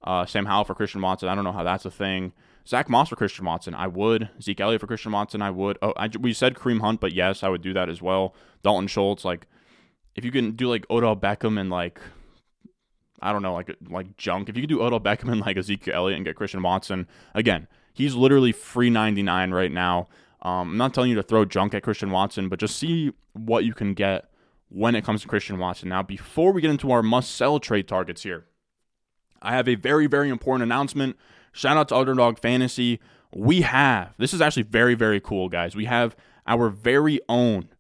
Uh, 0.03 0.25
Sam 0.25 0.47
Howell 0.47 0.65
for 0.65 0.75
Christian 0.75 1.03
Watson. 1.03 1.29
I 1.29 1.35
don't 1.35 1.45
know 1.45 1.53
how 1.53 1.65
that's 1.65 1.85
a 1.85 1.91
thing. 1.91 2.33
Zach 2.67 2.89
Moss 2.89 3.09
for 3.09 3.17
Christian 3.17 3.45
Watson. 3.45 3.75
I 3.75 3.87
would. 3.87 4.29
Zeke 4.43 4.61
Elliott 4.61 4.81
for 4.81 4.87
Christian 4.87 5.13
Watson. 5.13 5.43
I 5.43 5.51
would. 5.51 5.79
Oh, 5.83 5.93
I, 5.97 6.09
we 6.19 6.33
said 6.33 6.55
Kareem 6.55 6.81
Hunt, 6.81 7.01
but 7.01 7.13
yes, 7.13 7.43
I 7.43 7.49
would 7.49 7.63
do 7.63 7.73
that 7.73 7.89
as 7.89 8.03
well. 8.03 8.35
Dalton 8.63 8.89
Schultz. 8.89 9.25
Like, 9.25 9.47
if 10.15 10.25
you 10.25 10.31
can 10.31 10.53
do 10.53 10.69
like 10.69 10.85
Odell 10.91 11.17
Beckham 11.17 11.59
and 11.59 11.71
like, 11.71 12.01
I 13.21 13.33
don't 13.33 13.43
know, 13.43 13.55
like 13.55 13.75
like 13.89 14.17
junk. 14.17 14.49
If 14.49 14.57
you 14.57 14.63
could 14.63 14.71
do 14.71 14.83
Odell 14.83 15.01
Beckham 15.01 15.31
and 15.33 15.41
like 15.41 15.57
Ezekiel 15.57 15.95
Elliott 15.95 16.17
and 16.17 16.25
get 16.25 16.37
Christian 16.37 16.63
Watson, 16.63 17.07
again, 17.35 17.69
he's 17.93 18.15
literally 18.15 18.53
free 18.53 18.91
ninety 18.91 19.23
nine 19.23 19.51
right 19.51 19.73
now. 19.73 20.09
Um, 20.43 20.71
I'm 20.71 20.77
not 20.77 20.95
telling 20.95 21.11
you 21.11 21.17
to 21.17 21.23
throw 21.23 21.45
junk 21.45 21.75
at 21.75 21.83
Christian 21.83 22.11
Watson, 22.11 22.49
but 22.49 22.61
just 22.61 22.77
see 22.77 23.13
what 23.33 23.65
you 23.65 23.75
can 23.75 23.95
get 23.95 24.31
when 24.69 24.95
it 24.95 25.05
comes 25.05 25.23
to 25.23 25.29
Christian 25.29 25.59
Watson. 25.59 25.89
Now, 25.89 26.03
before 26.03 26.53
we 26.53 26.61
get 26.61 26.71
into 26.71 26.93
our 26.93 27.03
must 27.03 27.35
sell 27.35 27.59
trade 27.59 27.89
targets 27.89 28.23
here, 28.23 28.47
I 29.43 29.55
have 29.55 29.69
a 29.69 29.75
very, 29.75 30.07
very 30.07 30.29
important 30.29 30.63
announcement. 30.63 31.17
Shout 31.51 31.77
out 31.77 31.89
to 31.89 31.97
Underdog 31.97 32.39
Fantasy. 32.39 33.01
We 33.35 33.63
have, 33.63 34.15
this 34.17 34.33
is 34.33 34.41
actually 34.41 34.63
very, 34.63 34.95
very 34.95 35.21
cool, 35.21 35.49
guys. 35.49 35.75
We 35.75 35.87
have 35.87 36.15
our 36.47 36.69
very 36.69 37.21
own 37.29 37.71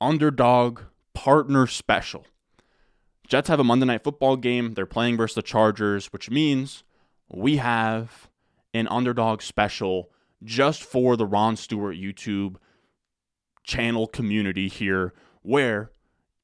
Underdog 0.00 0.80
Partner 1.14 1.66
Special. 1.66 2.26
Jets 3.26 3.48
have 3.48 3.60
a 3.60 3.64
Monday 3.64 3.86
Night 3.86 4.04
Football 4.04 4.36
game. 4.36 4.74
They're 4.74 4.86
playing 4.86 5.16
versus 5.16 5.34
the 5.34 5.42
Chargers, 5.42 6.12
which 6.12 6.30
means 6.30 6.84
we 7.28 7.56
have 7.56 8.28
an 8.74 8.86
Underdog 8.88 9.40
Special 9.40 10.10
just 10.42 10.82
for 10.82 11.16
the 11.16 11.26
Ron 11.26 11.56
Stewart 11.56 11.96
YouTube 11.96 12.56
channel 13.62 14.06
community 14.06 14.68
here, 14.68 15.14
where 15.42 15.90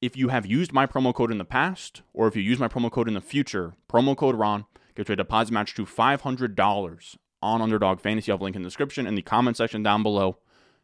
if 0.00 0.16
you 0.16 0.28
have 0.28 0.46
used 0.46 0.72
my 0.72 0.86
promo 0.86 1.14
code 1.14 1.30
in 1.30 1.36
the 1.36 1.44
past 1.44 2.00
or 2.14 2.26
if 2.26 2.34
you 2.34 2.42
use 2.42 2.58
my 2.58 2.68
promo 2.68 2.90
code 2.90 3.08
in 3.08 3.14
the 3.14 3.20
future, 3.20 3.74
promo 3.88 4.16
code 4.16 4.34
Ron 4.34 4.64
gets 4.94 5.10
you 5.10 5.12
a 5.12 5.16
deposit 5.16 5.52
match 5.52 5.74
to 5.74 5.84
$500 5.84 7.16
on 7.42 7.62
Underdog 7.62 8.00
Fantasy. 8.00 8.32
I'll 8.32 8.36
have 8.36 8.40
a 8.40 8.44
link 8.44 8.56
in 8.56 8.62
the 8.62 8.68
description 8.68 9.06
in 9.06 9.16
the 9.16 9.22
comment 9.22 9.58
section 9.58 9.82
down 9.82 10.02
below. 10.02 10.38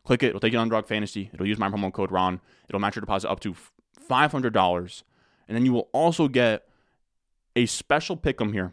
Click 0.05 0.23
it, 0.23 0.29
it'll 0.29 0.41
take 0.41 0.53
you 0.53 0.59
to 0.59 0.63
Underdog 0.63 0.87
Fantasy. 0.87 1.31
It'll 1.33 1.47
use 1.47 1.59
my 1.59 1.71
promo 1.71 1.91
code 1.91 2.13
Ron. 2.13 2.41
It'll 2.69 2.81
match 2.81 2.97
your 2.97 3.01
deposit 3.01 3.31
up 3.31 3.41
to 3.41 3.57
$500. 4.09 5.03
And 5.49 5.57
then 5.57 5.65
you 5.65 5.73
will 5.73 5.89
also 5.93 6.29
get 6.29 6.69
a 7.55 7.67
special 7.67 8.17
pick 8.17 8.41
'em 8.41 8.53
here 8.53 8.73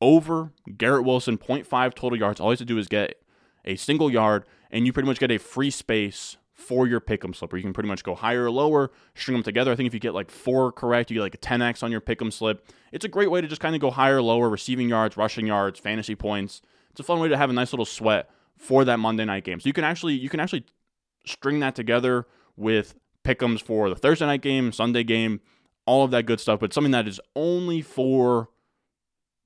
over 0.00 0.52
Garrett 0.76 1.04
Wilson, 1.04 1.38
0.5 1.38 1.94
total 1.94 2.18
yards. 2.18 2.40
All 2.40 2.48
you 2.48 2.52
have 2.52 2.58
to 2.58 2.64
do 2.64 2.78
is 2.78 2.88
get 2.88 3.22
a 3.64 3.76
single 3.76 4.10
yard, 4.10 4.44
and 4.70 4.86
you 4.86 4.92
pretty 4.92 5.06
much 5.06 5.18
get 5.18 5.30
a 5.30 5.38
free 5.38 5.70
space 5.70 6.36
for 6.52 6.86
your 6.86 7.00
pick'em 7.00 7.34
slip, 7.34 7.52
where 7.52 7.58
you 7.58 7.62
can 7.62 7.74
pretty 7.74 7.88
much 7.88 8.02
go 8.02 8.14
higher 8.14 8.44
or 8.44 8.50
lower, 8.50 8.90
string 9.14 9.34
them 9.34 9.42
together. 9.42 9.70
I 9.70 9.76
think 9.76 9.88
if 9.88 9.94
you 9.94 10.00
get 10.00 10.14
like 10.14 10.30
four 10.30 10.72
correct, 10.72 11.10
you 11.10 11.16
get 11.16 11.20
like 11.20 11.34
a 11.34 11.38
10x 11.38 11.82
on 11.82 11.92
your 11.92 12.00
pick'em 12.00 12.32
slip. 12.32 12.66
It's 12.92 13.04
a 13.04 13.08
great 13.08 13.30
way 13.30 13.42
to 13.42 13.46
just 13.46 13.60
kind 13.60 13.74
of 13.74 13.80
go 13.80 13.90
higher 13.90 14.16
or 14.16 14.22
lower, 14.22 14.48
receiving 14.48 14.88
yards, 14.88 15.18
rushing 15.18 15.46
yards, 15.46 15.78
fantasy 15.78 16.14
points. 16.14 16.62
It's 16.90 17.00
a 17.00 17.02
fun 17.02 17.20
way 17.20 17.28
to 17.28 17.36
have 17.36 17.50
a 17.50 17.52
nice 17.52 17.74
little 17.74 17.84
sweat 17.84 18.30
for 18.56 18.86
that 18.86 18.98
Monday 18.98 19.26
night 19.26 19.44
game. 19.44 19.60
So 19.60 19.66
you 19.66 19.74
can 19.74 19.84
actually 19.84 20.14
you 20.14 20.30
can 20.30 20.40
actually 20.40 20.64
string 21.26 21.60
that 21.60 21.74
together 21.74 22.26
with 22.56 22.94
pick'ems 23.22 23.60
for 23.60 23.90
the 23.90 23.96
Thursday 23.96 24.24
night 24.24 24.40
game, 24.40 24.72
Sunday 24.72 25.04
game, 25.04 25.40
all 25.86 26.04
of 26.04 26.10
that 26.10 26.26
good 26.26 26.40
stuff. 26.40 26.60
But 26.60 26.72
something 26.72 26.92
that 26.92 27.08
is 27.08 27.20
only 27.34 27.80
for 27.80 28.48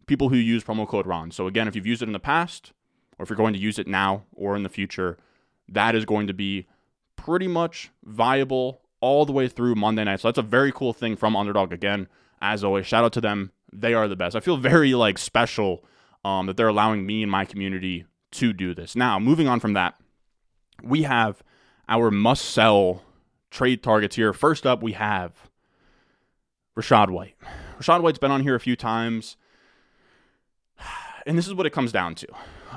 people 0.06 0.28
who 0.28 0.36
use 0.36 0.64
promo 0.64 0.88
code 0.88 1.06
Ron. 1.06 1.30
So 1.30 1.46
again, 1.46 1.68
if 1.68 1.76
you've 1.76 1.86
used 1.86 2.02
it 2.02 2.08
in 2.08 2.12
the 2.12 2.18
past, 2.18 2.72
or 3.18 3.22
if 3.22 3.30
you're 3.30 3.36
going 3.36 3.52
to 3.52 3.60
use 3.60 3.78
it 3.78 3.86
now 3.86 4.24
or 4.32 4.56
in 4.56 4.62
the 4.62 4.68
future, 4.68 5.18
that 5.68 5.94
is 5.94 6.04
going 6.04 6.26
to 6.26 6.34
be 6.34 6.66
pretty 7.16 7.46
much 7.46 7.90
viable 8.04 8.80
all 9.00 9.24
the 9.24 9.32
way 9.32 9.46
through 9.46 9.74
Monday 9.74 10.04
night. 10.04 10.20
So 10.20 10.28
that's 10.28 10.38
a 10.38 10.42
very 10.42 10.72
cool 10.72 10.92
thing 10.92 11.16
from 11.16 11.36
Underdog. 11.36 11.72
Again, 11.72 12.08
as 12.40 12.64
always, 12.64 12.86
shout 12.86 13.04
out 13.04 13.12
to 13.12 13.20
them. 13.20 13.52
They 13.72 13.94
are 13.94 14.08
the 14.08 14.16
best. 14.16 14.34
I 14.34 14.40
feel 14.40 14.56
very 14.56 14.94
like 14.94 15.18
special 15.18 15.84
um, 16.24 16.46
that 16.46 16.56
they're 16.56 16.68
allowing 16.68 17.06
me 17.06 17.22
and 17.22 17.30
my 17.30 17.44
community 17.44 18.06
to 18.32 18.52
do 18.52 18.74
this. 18.74 18.96
Now, 18.96 19.18
moving 19.18 19.48
on 19.48 19.60
from 19.60 19.74
that, 19.74 19.94
we 20.82 21.02
have 21.02 21.42
our 21.88 22.10
must 22.10 22.44
sell 22.44 23.02
trade 23.50 23.82
targets 23.82 24.16
here. 24.16 24.32
First 24.32 24.66
up, 24.66 24.82
we 24.82 24.92
have 24.92 25.49
Rachaad 26.78 27.10
White. 27.10 27.36
Rachaad 27.78 28.02
White's 28.02 28.18
been 28.18 28.30
on 28.30 28.42
here 28.42 28.54
a 28.54 28.60
few 28.60 28.76
times. 28.76 29.36
And 31.26 31.36
this 31.36 31.46
is 31.46 31.54
what 31.54 31.66
it 31.66 31.70
comes 31.70 31.92
down 31.92 32.14
to. 32.16 32.26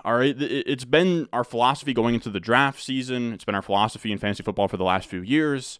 All 0.04 0.18
right. 0.18 0.36
It's 0.40 0.86
been 0.86 1.30
our 1.32 1.44
philosophy 1.44 1.94
going 1.94 2.14
into 2.14 2.30
the 2.30 2.40
draft 2.40 2.82
season. 2.82 3.34
It's 3.34 3.46
been 3.46 3.56
our 3.56 3.62
philosophy 3.62 4.12
in 4.12 4.18
fantasy 4.18 4.44
football 4.44 4.68
for 4.68 4.78
the 4.78 4.84
last 4.84 5.08
few 5.08 5.22
years. 5.22 5.80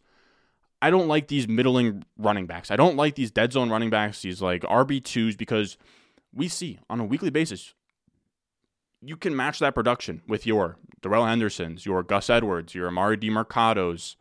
I 0.82 0.90
don't 0.90 1.08
like 1.08 1.28
these 1.28 1.48
middling 1.48 2.04
running 2.18 2.46
backs. 2.46 2.70
I 2.70 2.76
don't 2.76 2.98
like 2.98 3.16
these 3.16 3.32
dead 3.32 3.54
zone 3.54 3.70
running 3.70 3.90
backs, 3.90 4.22
these 4.22 4.42
like 4.42 4.64
RB2s, 4.64 5.38
because 5.38 5.78
we 6.34 6.48
see 6.50 6.78
on 6.90 7.00
a 7.00 7.06
weekly 7.06 7.30
basis, 7.30 7.74
you 9.02 9.16
can 9.16 9.36
match 9.36 9.60
that 9.60 9.76
production 9.76 10.22
with 10.28 10.46
your 10.46 10.78
Darrell 11.02 11.26
Hendersons, 11.26 11.86
your 11.86 12.04
Gus 12.04 12.30
Edwards, 12.30 12.76
your 12.76 12.90
Emari 12.90 13.18
Demercados. 13.18 14.16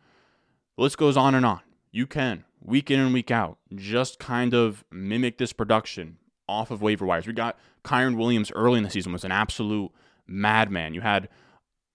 The 0.77 0.83
list 0.83 0.99
goes 0.99 1.17
on 1.17 1.35
and 1.35 1.47
on. 1.47 1.61
You 1.91 2.07
can, 2.07 2.45
week 2.65 2.91
in 2.91 3.01
and 3.01 3.13
week 3.13 3.31
out, 3.31 3.59
just 3.75 4.19
kind 4.19 4.55
of 4.55 4.85
mimic 4.91 5.39
this 5.39 5.53
production 5.53 6.19
off 6.49 6.71
of 6.71 6.83
waiver 6.83 7.07
wires. 7.07 7.27
We 7.27 7.33
got 7.33 7.59
Kyren 7.85 8.17
Williams 8.17 8.53
early 8.53 8.79
in 8.79 8.85
the 8.85 8.91
season 8.91 9.13
was 9.13 9.25
an 9.25 9.33
absolute 9.33 9.91
madman. 10.27 10.95
You 10.95 11.01
had 11.01 11.29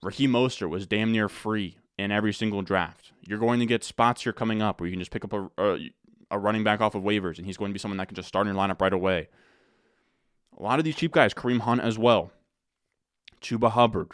Raheem 0.02 0.32
Mostert 0.32 0.70
was 0.70 0.86
damn 0.86 1.12
near 1.12 1.28
free 1.28 1.78
in 1.98 2.12
every 2.12 2.32
single 2.32 2.62
draft. 2.62 3.12
You're 3.26 3.38
going 3.38 3.60
to 3.60 3.66
get 3.66 3.84
spots 3.84 4.22
here 4.22 4.32
coming 4.32 4.62
up 4.62 4.80
where 4.80 4.86
you 4.86 4.92
can 4.92 5.00
just 5.00 5.10
pick 5.10 5.24
up 5.24 5.32
a, 5.32 5.50
a, 5.58 5.90
a 6.30 6.38
running 6.38 6.64
back 6.64 6.80
off 6.80 6.94
of 6.94 7.02
waivers, 7.02 7.38
and 7.38 7.46
he's 7.46 7.56
going 7.56 7.70
to 7.70 7.74
be 7.74 7.78
someone 7.78 7.98
that 7.98 8.08
can 8.08 8.14
just 8.14 8.28
start 8.28 8.46
in 8.46 8.54
your 8.54 8.62
lineup 8.62 8.80
right 8.80 8.92
away. 8.92 9.28
A 10.58 10.62
lot 10.62 10.78
of 10.78 10.84
these 10.84 10.96
cheap 10.96 11.12
guys, 11.12 11.34
Kareem 11.34 11.60
Hunt 11.60 11.80
as 11.80 11.98
well, 11.98 12.30
Chuba 13.40 13.70
Hubbard. 13.70 14.12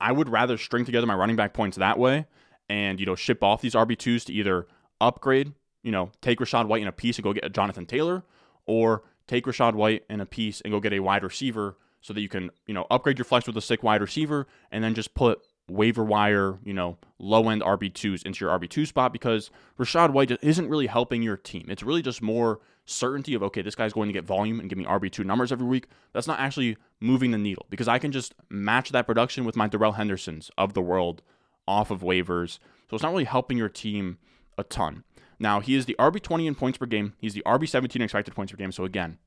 I 0.00 0.12
would 0.12 0.28
rather 0.28 0.58
string 0.58 0.84
together 0.84 1.06
my 1.06 1.14
running 1.14 1.36
back 1.36 1.54
points 1.54 1.76
that 1.78 1.98
way 1.98 2.26
and, 2.68 3.00
you 3.00 3.06
know, 3.06 3.14
ship 3.14 3.42
off 3.42 3.62
these 3.62 3.74
RB2s 3.74 4.26
to 4.26 4.32
either 4.32 4.66
upgrade, 5.00 5.52
you 5.86 5.92
know, 5.92 6.10
take 6.20 6.40
Rachaad 6.40 6.66
White 6.66 6.82
in 6.82 6.88
a 6.88 6.92
piece 6.92 7.16
and 7.16 7.22
go 7.22 7.32
get 7.32 7.44
a 7.44 7.48
Jonathan 7.48 7.86
Taylor, 7.86 8.24
or 8.66 9.04
take 9.28 9.44
Rachaad 9.44 9.74
White 9.74 10.02
in 10.10 10.20
a 10.20 10.26
piece 10.26 10.60
and 10.60 10.72
go 10.72 10.80
get 10.80 10.92
a 10.92 10.98
wide 10.98 11.22
receiver 11.22 11.76
so 12.00 12.12
that 12.12 12.20
you 12.20 12.28
can, 12.28 12.50
you 12.66 12.74
know, 12.74 12.88
upgrade 12.90 13.18
your 13.18 13.24
flex 13.24 13.46
with 13.46 13.56
a 13.56 13.60
sick 13.60 13.84
wide 13.84 14.00
receiver 14.00 14.48
and 14.72 14.82
then 14.82 14.94
just 14.94 15.14
put 15.14 15.38
waiver 15.68 16.02
wire, 16.02 16.58
you 16.64 16.74
know, 16.74 16.98
low 17.20 17.48
end 17.48 17.62
RB2s 17.62 18.26
into 18.26 18.44
your 18.44 18.58
RB2 18.58 18.84
spot 18.88 19.12
because 19.12 19.52
Rachaad 19.78 20.10
White 20.10 20.36
isn't 20.42 20.68
really 20.68 20.88
helping 20.88 21.22
your 21.22 21.36
team. 21.36 21.66
It's 21.68 21.84
really 21.84 22.02
just 22.02 22.20
more 22.20 22.58
certainty 22.84 23.34
of, 23.34 23.44
okay, 23.44 23.62
this 23.62 23.76
guy's 23.76 23.92
going 23.92 24.08
to 24.08 24.12
get 24.12 24.24
volume 24.24 24.58
and 24.58 24.68
give 24.68 24.78
me 24.78 24.86
RB2 24.86 25.24
numbers 25.24 25.52
every 25.52 25.68
week. 25.68 25.86
That's 26.12 26.26
not 26.26 26.40
actually 26.40 26.76
moving 26.98 27.30
the 27.30 27.38
needle 27.38 27.66
because 27.70 27.86
I 27.86 28.00
can 28.00 28.10
just 28.10 28.34
match 28.50 28.90
that 28.90 29.06
production 29.06 29.44
with 29.44 29.54
my 29.54 29.68
Darrell 29.68 29.92
Hendersons 29.92 30.50
of 30.58 30.74
the 30.74 30.82
world 30.82 31.22
off 31.68 31.92
of 31.92 32.00
waivers. 32.00 32.58
So 32.90 32.96
it's 32.96 33.04
not 33.04 33.12
really 33.12 33.22
helping 33.22 33.56
your 33.56 33.68
team 33.68 34.18
a 34.58 34.64
ton. 34.64 35.04
Now, 35.38 35.60
he 35.60 35.74
is 35.74 35.86
the 35.86 35.96
RB20 35.98 36.46
in 36.46 36.54
points 36.54 36.78
per 36.78 36.86
game. 36.86 37.14
He's 37.18 37.34
the 37.34 37.42
RB17 37.44 38.00
expected 38.00 38.34
points 38.34 38.52
per 38.52 38.56
game. 38.56 38.72
So 38.72 38.84
again, 38.84 39.18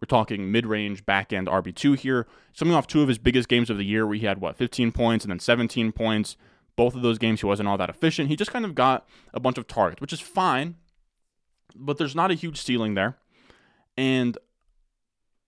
we're 0.00 0.06
talking 0.06 0.50
mid 0.50 0.66
range, 0.66 1.06
back 1.06 1.32
end 1.32 1.48
RB2 1.48 1.98
here. 1.98 2.26
Something 2.52 2.74
off 2.74 2.86
two 2.86 3.02
of 3.02 3.08
his 3.08 3.18
biggest 3.18 3.48
games 3.48 3.70
of 3.70 3.78
the 3.78 3.84
year 3.84 4.06
where 4.06 4.16
he 4.16 4.26
had, 4.26 4.40
what, 4.40 4.56
15 4.56 4.92
points 4.92 5.24
and 5.24 5.30
then 5.30 5.38
17 5.38 5.92
points. 5.92 6.36
Both 6.76 6.94
of 6.94 7.02
those 7.02 7.18
games, 7.18 7.40
he 7.40 7.46
wasn't 7.46 7.68
all 7.68 7.78
that 7.78 7.88
efficient. 7.88 8.28
He 8.28 8.36
just 8.36 8.52
kind 8.52 8.64
of 8.64 8.74
got 8.74 9.08
a 9.32 9.40
bunch 9.40 9.56
of 9.56 9.66
targets, 9.66 10.00
which 10.00 10.12
is 10.12 10.20
fine, 10.20 10.76
but 11.74 11.96
there's 11.96 12.14
not 12.14 12.30
a 12.30 12.34
huge 12.34 12.60
ceiling 12.60 12.94
there. 12.94 13.16
And 13.96 14.36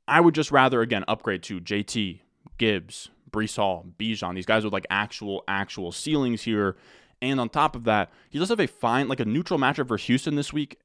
I 0.06 0.20
would 0.20 0.34
just 0.34 0.50
rather, 0.50 0.80
again, 0.80 1.04
upgrade 1.06 1.42
to 1.44 1.60
JT, 1.60 2.20
Gibbs, 2.56 3.10
Breece 3.30 3.56
Hall, 3.56 3.84
Bijan, 3.98 4.34
these 4.34 4.46
guys 4.46 4.64
with 4.64 4.72
like 4.72 4.86
actual, 4.88 5.44
actual 5.46 5.92
ceilings 5.92 6.42
here. 6.42 6.76
And 7.20 7.40
on 7.40 7.48
top 7.48 7.74
of 7.74 7.84
that, 7.84 8.10
he 8.30 8.38
does 8.38 8.48
have 8.50 8.60
a 8.60 8.66
fine, 8.68 9.08
like 9.08 9.20
a 9.20 9.24
neutral 9.24 9.58
matchup 9.58 9.88
versus 9.88 10.06
Houston 10.06 10.36
this 10.36 10.52
week, 10.52 10.78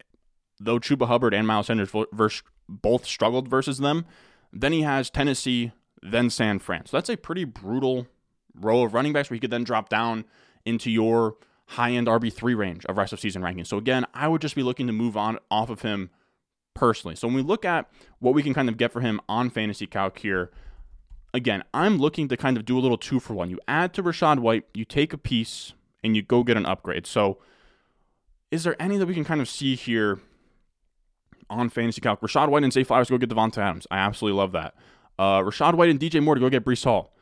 though 0.59 0.79
Chuba 0.79 1.07
Hubbard 1.07 1.33
and 1.33 1.45
Miles 1.45 1.67
Sanders 1.67 1.91
versus, 2.11 2.43
both 2.67 3.05
struggled 3.05 3.47
versus 3.47 3.77
them. 3.77 4.05
Then 4.51 4.71
he 4.71 4.81
has 4.81 5.09
Tennessee, 5.09 5.71
then 6.01 6.29
San 6.29 6.59
Fran. 6.59 6.85
So 6.85 6.97
that's 6.97 7.09
a 7.09 7.17
pretty 7.17 7.43
brutal 7.43 8.07
row 8.55 8.83
of 8.83 8.93
running 8.93 9.13
backs 9.13 9.29
where 9.29 9.35
he 9.35 9.39
could 9.39 9.51
then 9.51 9.63
drop 9.63 9.89
down 9.89 10.25
into 10.65 10.89
your 10.89 11.35
high 11.67 11.91
end 11.91 12.07
RB3 12.07 12.55
range 12.55 12.85
of 12.85 12.97
rest 12.97 13.13
of 13.13 13.19
season 13.19 13.41
rankings. 13.41 13.67
So 13.67 13.77
again, 13.77 14.05
I 14.13 14.27
would 14.27 14.41
just 14.41 14.55
be 14.55 14.63
looking 14.63 14.87
to 14.87 14.93
move 14.93 15.17
on 15.17 15.39
off 15.49 15.69
of 15.69 15.81
him 15.81 16.09
personally. 16.73 17.15
So 17.15 17.27
when 17.27 17.35
we 17.35 17.41
look 17.41 17.65
at 17.65 17.89
what 18.19 18.33
we 18.33 18.43
can 18.43 18.53
kind 18.53 18.69
of 18.69 18.77
get 18.77 18.91
for 18.91 19.01
him 19.01 19.19
on 19.27 19.49
fantasy 19.49 19.87
calc 19.87 20.19
here, 20.19 20.51
again, 21.33 21.63
I'm 21.73 21.97
looking 21.97 22.27
to 22.29 22.37
kind 22.37 22.57
of 22.57 22.65
do 22.65 22.77
a 22.77 22.81
little 22.81 22.97
two 22.97 23.19
for 23.19 23.33
one. 23.33 23.49
You 23.49 23.59
add 23.67 23.93
to 23.95 24.03
Rachaad 24.03 24.39
White, 24.39 24.65
you 24.73 24.85
take 24.85 25.13
a 25.13 25.17
piece, 25.17 25.73
and 26.03 26.15
you 26.15 26.21
go 26.21 26.43
get 26.43 26.57
an 26.57 26.65
upgrade. 26.65 27.07
So 27.07 27.37
is 28.51 28.63
there 28.63 28.79
any 28.81 28.97
that 28.97 29.05
we 29.05 29.13
can 29.13 29.23
kind 29.23 29.41
of 29.41 29.49
see 29.49 29.75
here 29.75 30.19
on 31.49 31.69
fantasy 31.69 32.01
calc? 32.01 32.21
Rachaad 32.21 32.49
White 32.49 32.63
and 32.63 32.73
Zay 32.73 32.83
Flowers 32.83 33.09
go 33.09 33.17
get 33.17 33.29
Davante 33.29 33.57
Adams. 33.57 33.87
I 33.89 33.97
absolutely 33.97 34.37
love 34.37 34.51
that. 34.51 34.75
Uh, 35.17 35.39
Rachaad 35.39 35.75
White 35.75 35.89
and 35.89 35.99
DJ 35.99 36.21
Moore 36.21 36.35
to 36.35 36.41
go 36.41 36.49
get 36.49 36.65
Breece 36.65 36.83
Hall. 36.83 37.13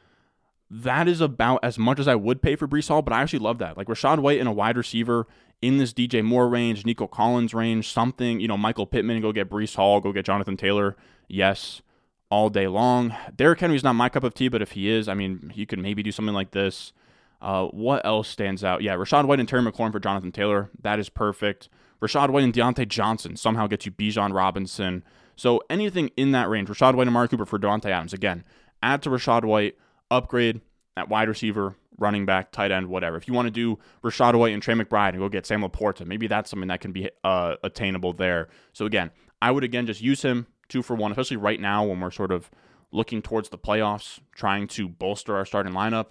That 0.70 1.08
is 1.08 1.20
about 1.20 1.60
as 1.64 1.78
much 1.78 2.00
as 2.00 2.08
I 2.08 2.16
would 2.16 2.42
pay 2.42 2.56
for 2.56 2.68
Breece 2.68 2.88
Hall, 2.88 3.02
but 3.02 3.14
I 3.14 3.22
actually 3.22 3.40
love 3.40 3.58
that. 3.60 3.78
Like 3.78 3.88
Rachaad 3.88 4.20
White 4.20 4.40
and 4.40 4.48
a 4.48 4.54
wide 4.54 4.78
receiver 4.78 5.28
in 5.62 5.78
this 5.78 5.94
DJ 5.94 6.24
Moore 6.24 6.50
range, 6.50 6.86
Nico 6.86 7.08
Collins 7.08 7.54
range, 7.54 7.92
something, 7.92 8.40
you 8.40 8.48
know, 8.48 8.58
Michael 8.58 8.88
Pittman 8.88 9.22
go 9.22 9.32
get 9.32 9.50
Breece 9.50 9.76
Hall, 9.76 10.00
go 10.00 10.12
get 10.12 10.26
Jonathan 10.26 10.58
Taylor. 10.58 10.96
Yes, 11.28 11.82
all 12.30 12.50
day 12.50 12.68
long. 12.68 13.16
Derrick 13.36 13.60
Henry's 13.60 13.84
not 13.84 13.94
my 13.94 14.10
cup 14.10 14.24
of 14.24 14.34
tea, 14.34 14.48
but 14.48 14.62
if 14.62 14.72
he 14.72 14.90
is, 14.90 15.08
I 15.08 15.14
mean, 15.14 15.52
you 15.54 15.66
could 15.66 15.80
maybe 15.80 16.02
do 16.02 16.12
something 16.12 16.34
like 16.34 16.52
this. 16.52 16.94
Uh, 17.42 17.66
what 17.68 18.06
else 18.06 18.28
stands 18.28 18.64
out? 18.64 18.84
Yeah, 18.84 18.96
Rachaad 18.96 19.26
White 19.26 19.40
and 19.40 19.50
Terry 19.50 19.64
McLaurin 19.64 19.92
for 19.92 20.00
Jonathan 20.00 20.32
Taylor. 20.32 20.70
That 20.82 21.00
is 21.00 21.10
perfect. 21.10 21.70
Rachaad 22.02 22.30
White 22.30 22.44
and 22.44 22.54
Diontae 22.54 22.88
Johnson 22.88 23.36
somehow 23.36 23.68
gets 23.68 23.86
you 23.86 23.92
Bijan 23.92 24.34
Robinson. 24.34 25.04
So 25.36 25.62
anything 25.70 26.12
in 26.18 26.32
that 26.34 26.50
range, 26.50 26.70
Rachaad 26.70 26.96
White 26.96 27.08
and 27.08 27.14
Mark 27.14 27.32
Cooper 27.32 27.46
for 27.46 27.58
Davante 27.58 27.86
Adams. 27.86 28.14
Again, 28.14 28.44
add 28.84 29.02
to 29.04 29.10
Rachaad 29.10 29.44
White, 29.44 29.76
upgrade 30.10 30.62
at 30.96 31.10
wide 31.10 31.30
receiver, 31.30 31.76
running 31.98 32.26
back, 32.26 32.52
tight 32.52 32.72
end, 32.72 32.88
whatever. 32.88 33.18
If 33.18 33.28
you 33.28 33.34
want 33.34 33.48
to 33.48 33.52
do 33.52 33.80
Rachaad 34.04 34.36
White 34.36 34.54
and 34.54 34.62
Trey 34.62 34.76
McBride 34.76 35.10
and 35.10 35.20
go 35.20 35.30
get 35.30 35.46
Sam 35.46 35.62
LaPorta, 35.62 36.06
maybe 36.06 36.28
that's 36.28 36.50
something 36.50 36.68
that 36.68 36.82
can 36.82 36.92
be 36.92 37.10
uh, 37.24 37.56
attainable 37.64 38.14
there. 38.14 38.50
So 38.74 38.86
again, 38.86 39.12
I 39.42 39.52
would 39.52 39.64
again 39.64 39.86
just 39.86 40.02
use 40.02 40.22
him 40.22 40.48
two 40.70 40.82
for 40.82 40.96
one, 40.96 41.12
especially 41.12 41.38
right 41.38 41.60
now 41.60 41.86
when 41.86 42.00
we're 42.00 42.12
sort 42.12 42.32
of 42.32 42.52
looking 42.92 43.22
towards 43.22 43.50
the 43.50 43.58
playoffs, 43.58 44.20
trying 44.36 44.68
to 44.68 44.88
bolster 44.90 45.36
our 45.36 45.46
starting 45.46 45.74
lineup. 45.74 46.08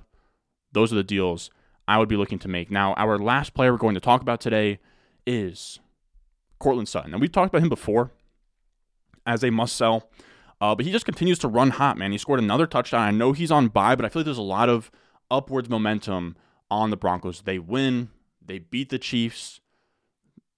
Those 0.72 0.92
are 0.92 0.96
the 0.96 1.04
deals 1.04 1.50
I 1.88 1.98
would 1.98 2.08
be 2.08 2.16
looking 2.16 2.38
to 2.40 2.48
make. 2.48 2.70
Now, 2.70 2.94
our 2.94 3.18
last 3.18 3.54
player 3.54 3.72
we're 3.72 3.78
going 3.78 3.94
to 3.94 4.00
talk 4.00 4.22
about 4.22 4.40
today 4.40 4.78
is 5.26 5.80
Courtland 6.58 6.88
Sutton. 6.88 7.12
And 7.12 7.20
we've 7.20 7.32
talked 7.32 7.52
about 7.52 7.62
him 7.62 7.68
before 7.68 8.12
as 9.26 9.42
a 9.42 9.50
must 9.50 9.76
sell, 9.76 10.08
uh, 10.60 10.74
but 10.74 10.84
he 10.84 10.92
just 10.92 11.04
continues 11.04 11.38
to 11.40 11.48
run 11.48 11.70
hot, 11.70 11.98
man. 11.98 12.12
He 12.12 12.18
scored 12.18 12.38
another 12.38 12.66
touchdown. 12.66 13.02
I 13.02 13.10
know 13.10 13.32
he's 13.32 13.50
on 13.50 13.68
bye, 13.68 13.96
but 13.96 14.04
I 14.04 14.08
feel 14.08 14.20
like 14.20 14.26
there's 14.26 14.38
a 14.38 14.42
lot 14.42 14.68
of 14.68 14.90
upwards 15.30 15.68
momentum 15.68 16.36
on 16.70 16.90
the 16.90 16.96
Broncos. 16.96 17.42
They 17.42 17.58
win, 17.58 18.10
they 18.44 18.58
beat 18.58 18.90
the 18.90 18.98
Chiefs. 18.98 19.60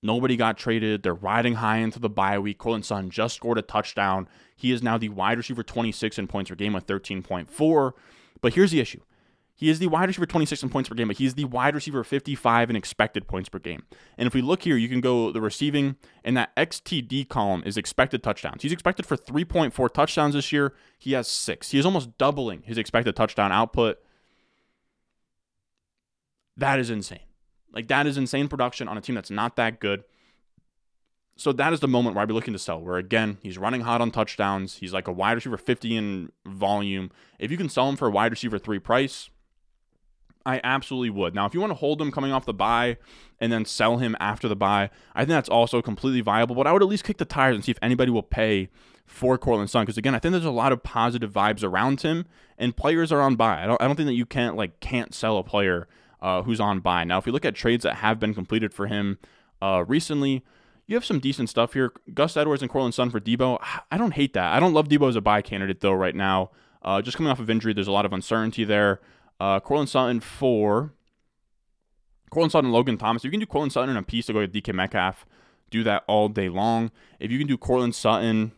Nobody 0.03 0.37
got 0.37 0.59
traded. 0.59 1.05
They're 1.05 1.15
riding 1.15 1.55
high 1.55 1.79
into 1.79 2.01
the 2.01 2.11
bye 2.11 2.39
week. 2.39 2.59
Courtland 2.59 2.85
Sutton 2.85 3.09
just 3.09 3.37
scored 3.37 3.59
a 3.59 3.63
touchdown. 3.63 4.29
He 4.57 4.73
is 4.73 4.83
now 4.83 4.99
the 4.99 5.09
wide 5.11 5.39
receiver 5.39 5.63
26 5.63 6.19
in 6.19 6.27
points 6.27 6.51
per 6.51 6.57
game 6.57 6.73
with 6.73 6.87
13.4. 6.89 7.93
But 8.41 8.55
here's 8.55 8.73
the 8.73 8.81
issue 8.81 9.01
he 9.63 9.71
is 9.71 9.79
the 9.79 9.87
wide 9.87 10.09
receiver 10.09 10.27
26 10.27 10.65
in 10.65 10.71
points 10.71 10.89
per 10.89 10.97
game, 10.97 11.07
but 11.07 11.19
he's 11.19 11.35
the 11.35 11.45
wide 11.45 11.77
receiver 11.77 12.03
55 12.03 12.69
in 12.69 12.75
expected 12.75 13.29
points 13.29 13.49
per 13.49 13.61
game. 13.61 13.85
And 14.19 14.27
if 14.27 14.35
we 14.35 14.43
look 14.43 14.65
here, 14.65 14.77
you 14.77 14.89
can 14.89 15.01
go 15.01 15.31
the 15.31 15.41
receiving, 15.41 15.95
and 16.25 16.37
that 16.37 16.53
XTD 16.57 17.29
column 17.29 17.63
is 17.65 17.77
expected 17.77 18.25
touchdowns. 18.25 18.63
He's 18.63 18.73
expected 18.73 19.07
for 19.07 19.17
3.4 19.17 19.95
touchdowns 19.95 20.35
this 20.35 20.51
year. 20.51 20.75
He 20.99 21.13
has 21.13 21.29
six. 21.29 21.71
He 21.71 21.79
is 21.79 21.87
almost 21.87 22.19
doubling 22.19 22.63
his 22.65 22.77
expected 22.77 23.15
touchdown 23.15 23.53
output. 23.53 23.99
That 26.57 26.81
is 26.81 26.91
insane. 26.91 27.21
Like, 27.73 27.87
that 27.87 28.09
is 28.09 28.19
insane 28.19 28.49
production 28.49 28.89
on 28.89 28.99
a 28.99 29.01
team 29.01 29.15
that's 29.15 29.31
not 29.31 29.55
that 29.55 29.79
good. 29.79 30.03
So 31.37 31.53
that 31.53 31.73
is 31.73 31.79
the 31.79 31.87
moment 31.87 32.17
where 32.17 32.23
I'd 32.25 32.29
be 32.29 32.35
looking 32.35 32.55
to 32.55 32.59
sell, 32.59 32.81
where 32.81 32.97
again, 32.97 33.39
he's 33.43 33.59
running 33.59 33.83
hot 33.83 34.01
on 34.01 34.11
touchdowns. 34.11 34.79
He's 34.79 34.93
like 34.93 35.07
a 35.07 35.13
wide 35.13 35.35
receiver 35.35 35.57
50 35.57 35.97
in 35.97 36.33
volume. 36.45 37.13
If 37.39 37.53
you 37.53 37.57
can 37.57 37.69
sell 37.69 37.89
him 37.89 37.95
for 37.95 38.09
a 38.09 38.11
wide 38.11 38.33
receiver 38.33 38.59
three 38.59 38.81
price, 38.81 39.31
I 40.45 40.61
absolutely 40.65 41.11
would. 41.11 41.35
Now, 41.35 41.47
if 41.47 41.55
you 41.55 41.61
want 41.61 41.71
to 41.71 41.77
hold 41.77 42.01
him 42.01 42.11
coming 42.11 42.33
off 42.33 42.45
the 42.45 42.55
bye 42.55 42.97
and 43.41 43.53
then 43.53 43.65
sell 43.65 43.99
him 43.99 44.17
after 44.21 44.49
the 44.49 44.57
bye, 44.57 44.91
I 45.15 45.21
think 45.21 45.31
that's 45.31 45.49
also 45.49 45.83
completely 45.83 46.21
viable. 46.21 46.55
But 46.55 46.67
I 46.67 46.73
would 46.73 46.83
at 46.83 46.89
least 46.89 47.05
kick 47.05 47.19
the 47.19 47.25
tires 47.25 47.55
and 47.55 47.65
see 47.65 47.71
if 47.71 47.79
anybody 47.83 48.11
will 48.11 48.23
pay 48.23 48.69
for 49.07 49.39
Courtland 49.39 49.71
Sutton. 49.71 49.85
Because 49.85 49.99
again, 49.99 50.15
I 50.15 50.19
think 50.19 50.33
there's 50.33 50.45
a 50.45 50.51
lot 50.51 50.73
of 50.73 50.83
positive 50.83 51.33
vibes 51.33 51.63
around 51.63 52.01
him, 52.01 52.27
and 52.59 52.77
players 52.77 53.13
are 53.13 53.21
on 53.21 53.37
bye. 53.37 53.63
I 53.63 53.67
don't, 53.67 53.81
I 53.81 53.87
don't 53.87 53.97
think 53.97 54.07
that 54.07 54.15
you 54.15 54.27
can't 54.27 54.57
like 54.57 54.81
can't 54.81 55.15
sell 55.15 55.39
a 55.39 55.45
player 55.45 55.87
uh, 56.21 56.43
who's 56.43 56.61
on 56.61 56.81
bye. 56.81 57.05
Now, 57.05 57.19
if 57.19 57.27
you 57.27 57.33
look 57.33 57.45
at 57.45 57.55
trades 57.55 57.85
that 57.85 57.97
have 57.97 58.19
been 58.19 58.35
completed 58.35 58.73
for 58.73 58.87
him 58.87 59.19
uh, 59.61 59.85
recently, 59.87 60.45
you 60.87 60.97
have 60.97 61.05
some 61.05 61.21
decent 61.21 61.49
stuff 61.49 61.75
here. 61.75 61.93
Gus 62.13 62.37
Edwards 62.37 62.63
and 62.63 62.71
Courtland 62.71 62.95
Sutton 62.95 63.11
for 63.11 63.21
Deebo. 63.21 63.59
I 63.91 63.97
don't 63.97 64.15
hate 64.15 64.35
that. 64.35 64.53
I 64.53 64.61
don't 64.61 64.73
love 64.73 64.89
Deebo 64.89 65.09
as 65.09 65.17
a 65.17 65.21
buy 65.21 65.43
candidate 65.43 65.81
though 65.81 65.93
right 65.93 66.15
now. 66.15 66.51
Uh, 66.83 67.01
just 67.01 67.17
coming 67.17 67.31
off 67.31 67.39
of 67.39 67.49
injury, 67.49 67.73
there's 67.73 67.89
a 67.89 67.93
lot 67.93 68.05
of 68.05 68.13
uncertainty 68.13 68.65
there. 68.65 69.01
Uh, 69.43 69.59
Sutton 69.87 70.21
for 70.21 70.93
Courtland 72.31 72.53
Sutton 72.53 72.71
Logan 72.71 72.97
Thomas. 72.97 73.25
You 73.25 73.31
can 73.33 73.41
do 73.41 73.47
Courtland 73.47 73.73
Sutton 73.73 73.91
in 73.91 73.97
a 73.97 74.03
piece 74.05 74.27
to 74.27 74.33
go 74.33 74.47
to 74.47 74.47
DK 74.47 74.73
Metcalf, 74.73 75.27
do 75.69 75.83
that 75.83 76.05
all 76.07 76.29
day 76.29 76.49
long. 76.49 76.93
If 77.19 77.33
you 77.33 77.39
can 77.39 77.49
do 77.49 77.59
Courtland 77.59 77.97
Sutton, 77.97 78.53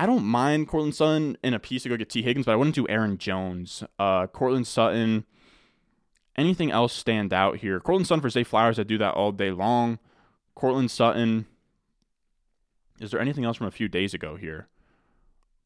I 0.00 0.06
don't 0.06 0.24
mind 0.24 0.68
Courtland 0.68 0.94
Sutton 0.94 1.36
in 1.44 1.52
a 1.52 1.58
piece 1.58 1.82
to 1.82 1.90
go 1.90 1.98
get 1.98 2.08
T. 2.08 2.22
Higgins, 2.22 2.46
but 2.46 2.52
I 2.52 2.56
wouldn't 2.56 2.76
do 2.76 2.88
Aaron 2.88 3.18
Jones. 3.18 3.84
Uh, 3.98 4.26
Courtland 4.26 4.66
Sutton. 4.66 5.26
Anything 6.34 6.70
else 6.70 6.94
stand 6.94 7.34
out 7.34 7.58
here? 7.58 7.78
Courtland 7.78 8.06
Sutton 8.06 8.22
for 8.22 8.30
Zay 8.30 8.44
Flowers, 8.44 8.78
I 8.78 8.84
do 8.84 8.96
that 8.96 9.12
all 9.12 9.32
day 9.32 9.50
long. 9.50 9.98
Courtland 10.54 10.90
Sutton. 10.90 11.44
Is 13.00 13.10
there 13.10 13.20
anything 13.20 13.44
else 13.44 13.58
from 13.58 13.66
a 13.66 13.70
few 13.70 13.88
days 13.88 14.14
ago 14.14 14.36
here? 14.36 14.68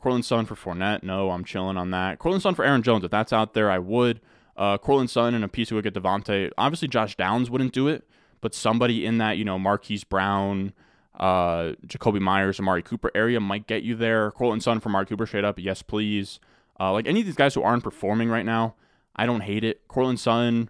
Courtland 0.02 0.24
Sutton 0.24 0.46
for 0.46 0.56
Fournette. 0.56 1.04
No, 1.04 1.30
I'm 1.30 1.44
chilling 1.44 1.76
on 1.76 1.92
that. 1.92 2.18
Courtland 2.18 2.42
Sutton 2.42 2.56
for 2.56 2.64
Aaron 2.64 2.82
Jones. 2.82 3.04
If 3.04 3.12
that's 3.12 3.32
out 3.32 3.54
there, 3.54 3.70
I 3.70 3.78
would. 3.78 4.20
Uh, 4.56 4.76
Courtland 4.76 5.10
Sutton 5.10 5.34
and 5.34 5.44
a 5.44 5.48
piece 5.48 5.70
would 5.70 5.84
get 5.84 5.94
Davante. 5.94 6.50
Obviously, 6.58 6.88
Josh 6.88 7.16
Downs 7.16 7.48
wouldn't 7.48 7.72
do 7.72 7.86
it, 7.86 8.04
but 8.40 8.52
somebody 8.52 9.06
in 9.06 9.18
that, 9.18 9.38
you 9.38 9.44
know, 9.44 9.60
Marquise 9.60 10.02
Brown, 10.02 10.72
uh, 11.20 11.74
Jakobi 11.86 12.20
Meyers, 12.20 12.58
Amari 12.58 12.82
Cooper 12.82 13.12
area 13.14 13.38
might 13.38 13.68
get 13.68 13.84
you 13.84 13.94
there. 13.94 14.32
Courtland 14.32 14.64
Sutton 14.64 14.80
for 14.80 14.88
Amari 14.88 15.06
Cooper 15.06 15.24
straight 15.24 15.44
up. 15.44 15.60
Yes, 15.60 15.82
please. 15.82 16.40
Uh, 16.80 16.90
like 16.90 17.06
any 17.06 17.20
of 17.20 17.26
these 17.26 17.36
guys 17.36 17.54
who 17.54 17.62
aren't 17.62 17.84
performing 17.84 18.28
right 18.28 18.44
now, 18.44 18.74
I 19.14 19.24
don't 19.24 19.42
hate 19.42 19.62
it. 19.62 19.86
Courtland 19.86 20.18
Sutton, 20.18 20.68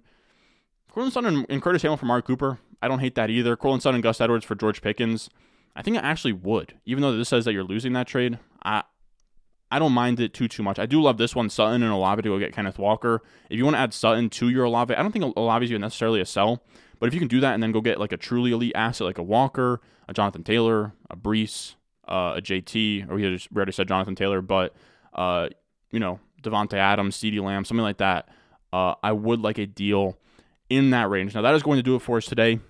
Courtland 0.90 1.14
Sutton 1.14 1.46
and, 1.48 1.62
Curtis 1.62 1.80
Samuel 1.80 1.96
for 1.96 2.04
Amari 2.04 2.22
Cooper. 2.22 2.58
I 2.82 2.88
don't 2.88 2.98
hate 2.98 3.14
that 3.14 3.30
either. 3.30 3.56
Courtland 3.56 3.82
Sutton 3.82 3.96
and 3.96 4.02
Gus 4.02 4.20
Edwards 4.20 4.44
for 4.44 4.54
George 4.54 4.82
Pickens. 4.82 5.30
I 5.74 5.80
think 5.80 5.96
I 5.96 6.00
actually 6.00 6.34
would, 6.34 6.74
even 6.84 7.00
though 7.00 7.16
this 7.16 7.30
says 7.30 7.46
that 7.46 7.54
you're 7.54 7.64
losing 7.64 7.94
that 7.94 8.06
trade. 8.06 8.38
I 8.62 8.82
I 9.72 9.78
don't 9.78 9.92
mind 9.92 10.20
it 10.20 10.34
too 10.34 10.48
too 10.48 10.62
much. 10.62 10.78
I 10.78 10.84
do 10.84 11.00
love 11.00 11.16
this 11.16 11.34
one, 11.34 11.48
Sutton 11.48 11.82
and 11.82 11.90
Olave 11.90 12.20
to 12.20 12.28
go 12.28 12.38
get 12.38 12.52
Kenneth 12.52 12.78
Walker. 12.78 13.22
If 13.48 13.56
you 13.56 13.64
want 13.64 13.74
to 13.74 13.80
add 13.80 13.94
Sutton 13.94 14.28
to 14.28 14.50
your 14.50 14.64
Olave, 14.64 14.94
I 14.94 15.02
don't 15.02 15.12
think 15.12 15.34
Olave 15.34 15.64
is 15.64 15.80
necessarily 15.80 16.20
a 16.20 16.26
sell, 16.26 16.62
but 17.00 17.06
if 17.06 17.14
you 17.14 17.18
can 17.18 17.28
do 17.28 17.40
that 17.40 17.54
and 17.54 17.62
then 17.62 17.72
go 17.72 17.80
get 17.80 17.98
like 17.98 18.12
a 18.12 18.18
truly 18.18 18.52
elite 18.52 18.74
asset 18.74 19.06
like 19.06 19.16
a 19.16 19.22
Walker, 19.22 19.80
a 20.08 20.12
Jonathan 20.12 20.44
Taylor, 20.44 20.92
a 21.08 21.16
Breece, 21.16 21.76
uh, 22.06 22.34
a 22.36 22.42
JT, 22.42 23.10
or 23.10 23.14
we 23.14 23.40
already 23.56 23.72
said 23.72 23.88
Jonathan 23.88 24.14
Taylor, 24.14 24.42
but 24.42 24.74
uh, 25.14 25.48
you 25.90 25.98
know 25.98 26.20
Davante 26.42 26.74
Adams, 26.74 27.16
CeeDee 27.16 27.42
Lamb, 27.42 27.64
something 27.64 27.82
like 27.82 27.96
that. 27.96 28.28
Uh, 28.74 28.94
I 29.02 29.12
would 29.12 29.40
like 29.40 29.56
a 29.56 29.64
deal 29.64 30.18
in 30.68 30.90
that 30.90 31.08
range. 31.08 31.34
Now 31.34 31.40
that 31.40 31.54
is 31.54 31.62
going 31.62 31.78
to 31.78 31.82
do 31.82 31.96
it 31.96 32.02
for 32.02 32.18
us 32.18 32.26
today. 32.26 32.60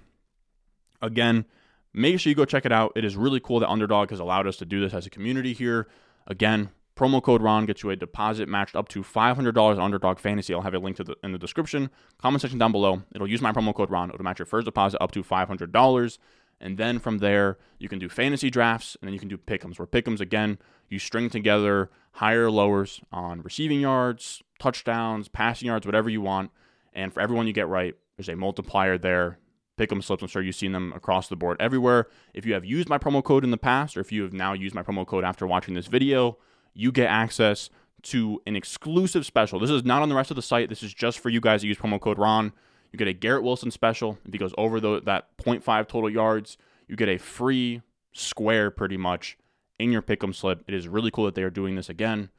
Again, 1.01 1.47
make 1.93 2.21
sure 2.21 2.31
you 2.31 2.37
go 2.37 2.45
check 2.45 2.65
it 2.65 2.71
out. 2.71 2.93
It 2.95 3.05
is 3.05 3.17
really 3.17 3.41
cool 3.41 3.59
that 3.59 3.69
Underdog 3.69 4.11
has 4.11 4.21
allowed 4.21 4.47
us 4.47 4.57
to 4.59 4.65
do 4.65 4.81
this 4.81 4.95
as 4.95 5.05
a 5.05 5.11
community 5.11 5.53
here. 5.53 5.89
Again, 6.29 6.71
Promo 6.95 7.23
code 7.23 7.43
Ron 7.43 7.65
gets 7.65 7.83
you 7.83 7.91
a 7.91 7.97
deposit 7.97 8.49
matched 8.49 8.77
up 8.77 8.89
to 8.89 9.03
$500 9.03 9.57
on 9.57 9.81
Underdog 9.81 10.19
Fantasy. 10.19 10.53
I'll 10.53 10.61
have 10.61 10.75
a 10.75 10.79
link 10.79 10.97
to 10.99 11.05
the, 11.05 11.17
in 11.23 11.33
the 11.33 11.39
description, 11.39 11.91
comment 12.19 12.43
section 12.43 12.59
down 12.59 12.73
below. 12.73 13.03
It'll 13.15 13.29
use 13.29 13.41
my 13.41 13.53
promo 13.53 13.75
code 13.75 13.91
Ron. 13.91 14.11
It'll 14.11 14.23
match 14.23 14.39
your 14.39 14.47
first 14.47 14.67
deposit 14.67 15.03
up 15.03 15.11
to 15.13 15.23
$500. 15.23 16.19
And 16.61 16.79
then 16.79 16.99
from 16.99 17.19
there, 17.19 17.59
you 17.79 17.89
can 17.89 17.99
do 17.99 18.09
fantasy 18.09 18.51
drafts 18.51 18.97
and 19.01 19.09
then 19.09 19.15
you 19.15 19.19
can 19.19 19.29
do 19.29 19.39
pick'ems. 19.39 19.79
Where 19.79 19.87
pick'ems, 19.87 20.21
again, 20.21 20.59
you 20.89 20.99
string 20.99 21.31
together 21.31 21.91
higher 22.13 22.51
lowers 22.51 23.01
on 23.11 23.43
receiving 23.43 23.81
yards, 23.81 24.43
touchdowns, 24.59 25.29
passing 25.29 25.67
yards, 25.67 25.87
whatever 25.87 26.11
you 26.11 26.21
want. 26.21 26.51
And 26.93 27.13
for 27.13 27.21
everyone 27.21 27.47
you 27.47 27.53
get 27.55 27.69
right, 27.69 27.95
there's 28.17 28.29
a 28.29 28.37
multiplier 28.37 28.99
there. 28.99 29.39
Pick 29.79 29.91
'em 29.91 30.03
slips. 30.03 30.23
I'm 30.23 30.29
sure 30.29 30.43
you've 30.43 30.55
seen 30.55 30.73
them 30.73 30.93
across 30.93 31.29
the 31.29 31.37
board 31.37 31.57
everywhere. 31.59 32.07
If 32.35 32.45
you 32.45 32.53
have 32.53 32.65
used 32.65 32.91
my 32.91 32.99
promo 32.99 33.25
code 33.25 33.43
in 33.43 33.51
the 33.51 33.57
past, 33.57 33.97
or 33.97 34.01
if 34.01 34.13
you 34.13 34.23
have 34.23 34.35
now 34.35 34.53
used 34.53 34.75
my 34.75 34.83
promo 34.83 35.07
code 35.07 35.25
after 35.25 35.47
watching 35.47 35.75
this 35.75 35.87
video, 35.87 36.37
you 36.75 36.93
get 36.93 37.09
access 37.09 37.71
to 38.03 38.43
an 38.47 38.57
exclusive 38.57 39.25
special. 39.25 39.61
This 39.61 39.71
is 39.71 39.85
not 39.85 40.03
on 40.03 40.09
the 40.09 40.15
rest 40.15 40.31
of 40.31 40.37
the 40.37 40.43
site. 40.43 40.69
This 40.69 40.83
is 40.83 40.93
just 40.93 41.21
for 41.21 41.29
you 41.29 41.41
guys 41.41 41.61
that 41.61 41.69
use 41.69 41.79
promo 41.79 42.01
code 42.01 42.19
Ron. 42.19 42.53
You 42.91 42.99
get 42.99 43.09
a 43.09 43.13
Garrett 43.13 43.43
Wilson 43.43 43.71
special. 43.71 44.19
If 44.27 44.33
he 44.33 44.39
goes 44.39 44.53
over 44.59 44.81
the, 44.81 45.01
that 45.03 45.37
0.5 45.39 45.89
total 45.89 46.11
yards, 46.11 46.59
you 46.89 46.97
get 46.97 47.09
a 47.09 47.19
free 47.19 47.83
square 48.13 48.71
pretty 48.71 48.97
much 48.97 49.39
in 49.79 49.93
your 49.93 50.03
pick'em 50.03 50.35
slip. 50.35 50.63
It 50.67 50.75
is 50.75 50.89
really 50.89 51.11
cool 51.11 51.25
that 51.25 51.35
they 51.35 51.43
are 51.43 51.51
doing 51.51 51.77
this 51.77 51.89
again. 51.89 52.31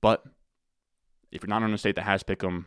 But 0.00 0.24
if 1.30 1.42
you're 1.42 1.48
not 1.48 1.62
on 1.62 1.72
a 1.72 1.78
state 1.78 1.94
that 1.96 2.02
has 2.02 2.22
pick'em, 2.22 2.66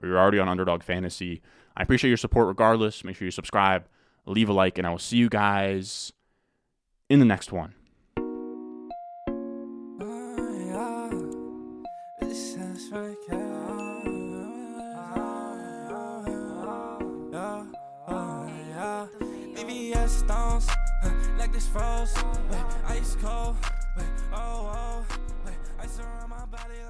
or 0.00 0.08
you're 0.08 0.18
already 0.18 0.38
on 0.38 0.48
Underdog 0.48 0.82
Fantasy, 0.82 1.42
I 1.76 1.82
appreciate 1.82 2.08
your 2.08 2.16
support 2.16 2.48
regardless. 2.48 3.04
Make 3.04 3.16
sure 3.16 3.26
you 3.26 3.32
subscribe, 3.32 3.86
leave 4.24 4.48
a 4.48 4.52
like, 4.52 4.78
and 4.78 4.86
I 4.86 4.90
will 4.90 4.98
see 4.98 5.16
you 5.16 5.28
guys 5.28 6.12
in 7.08 7.18
the 7.18 7.26
next 7.26 7.52
one. 7.52 7.74
Stones, 20.30 20.68
like 21.38 21.52
this 21.52 21.66
froze, 21.66 22.14
ice 22.86 23.16
cold, 23.20 23.56
oh, 24.32 24.70
oh, 24.72 25.04
ice 25.80 25.98
around 25.98 26.30
my 26.30 26.44
body 26.46 26.78
like 26.86 26.89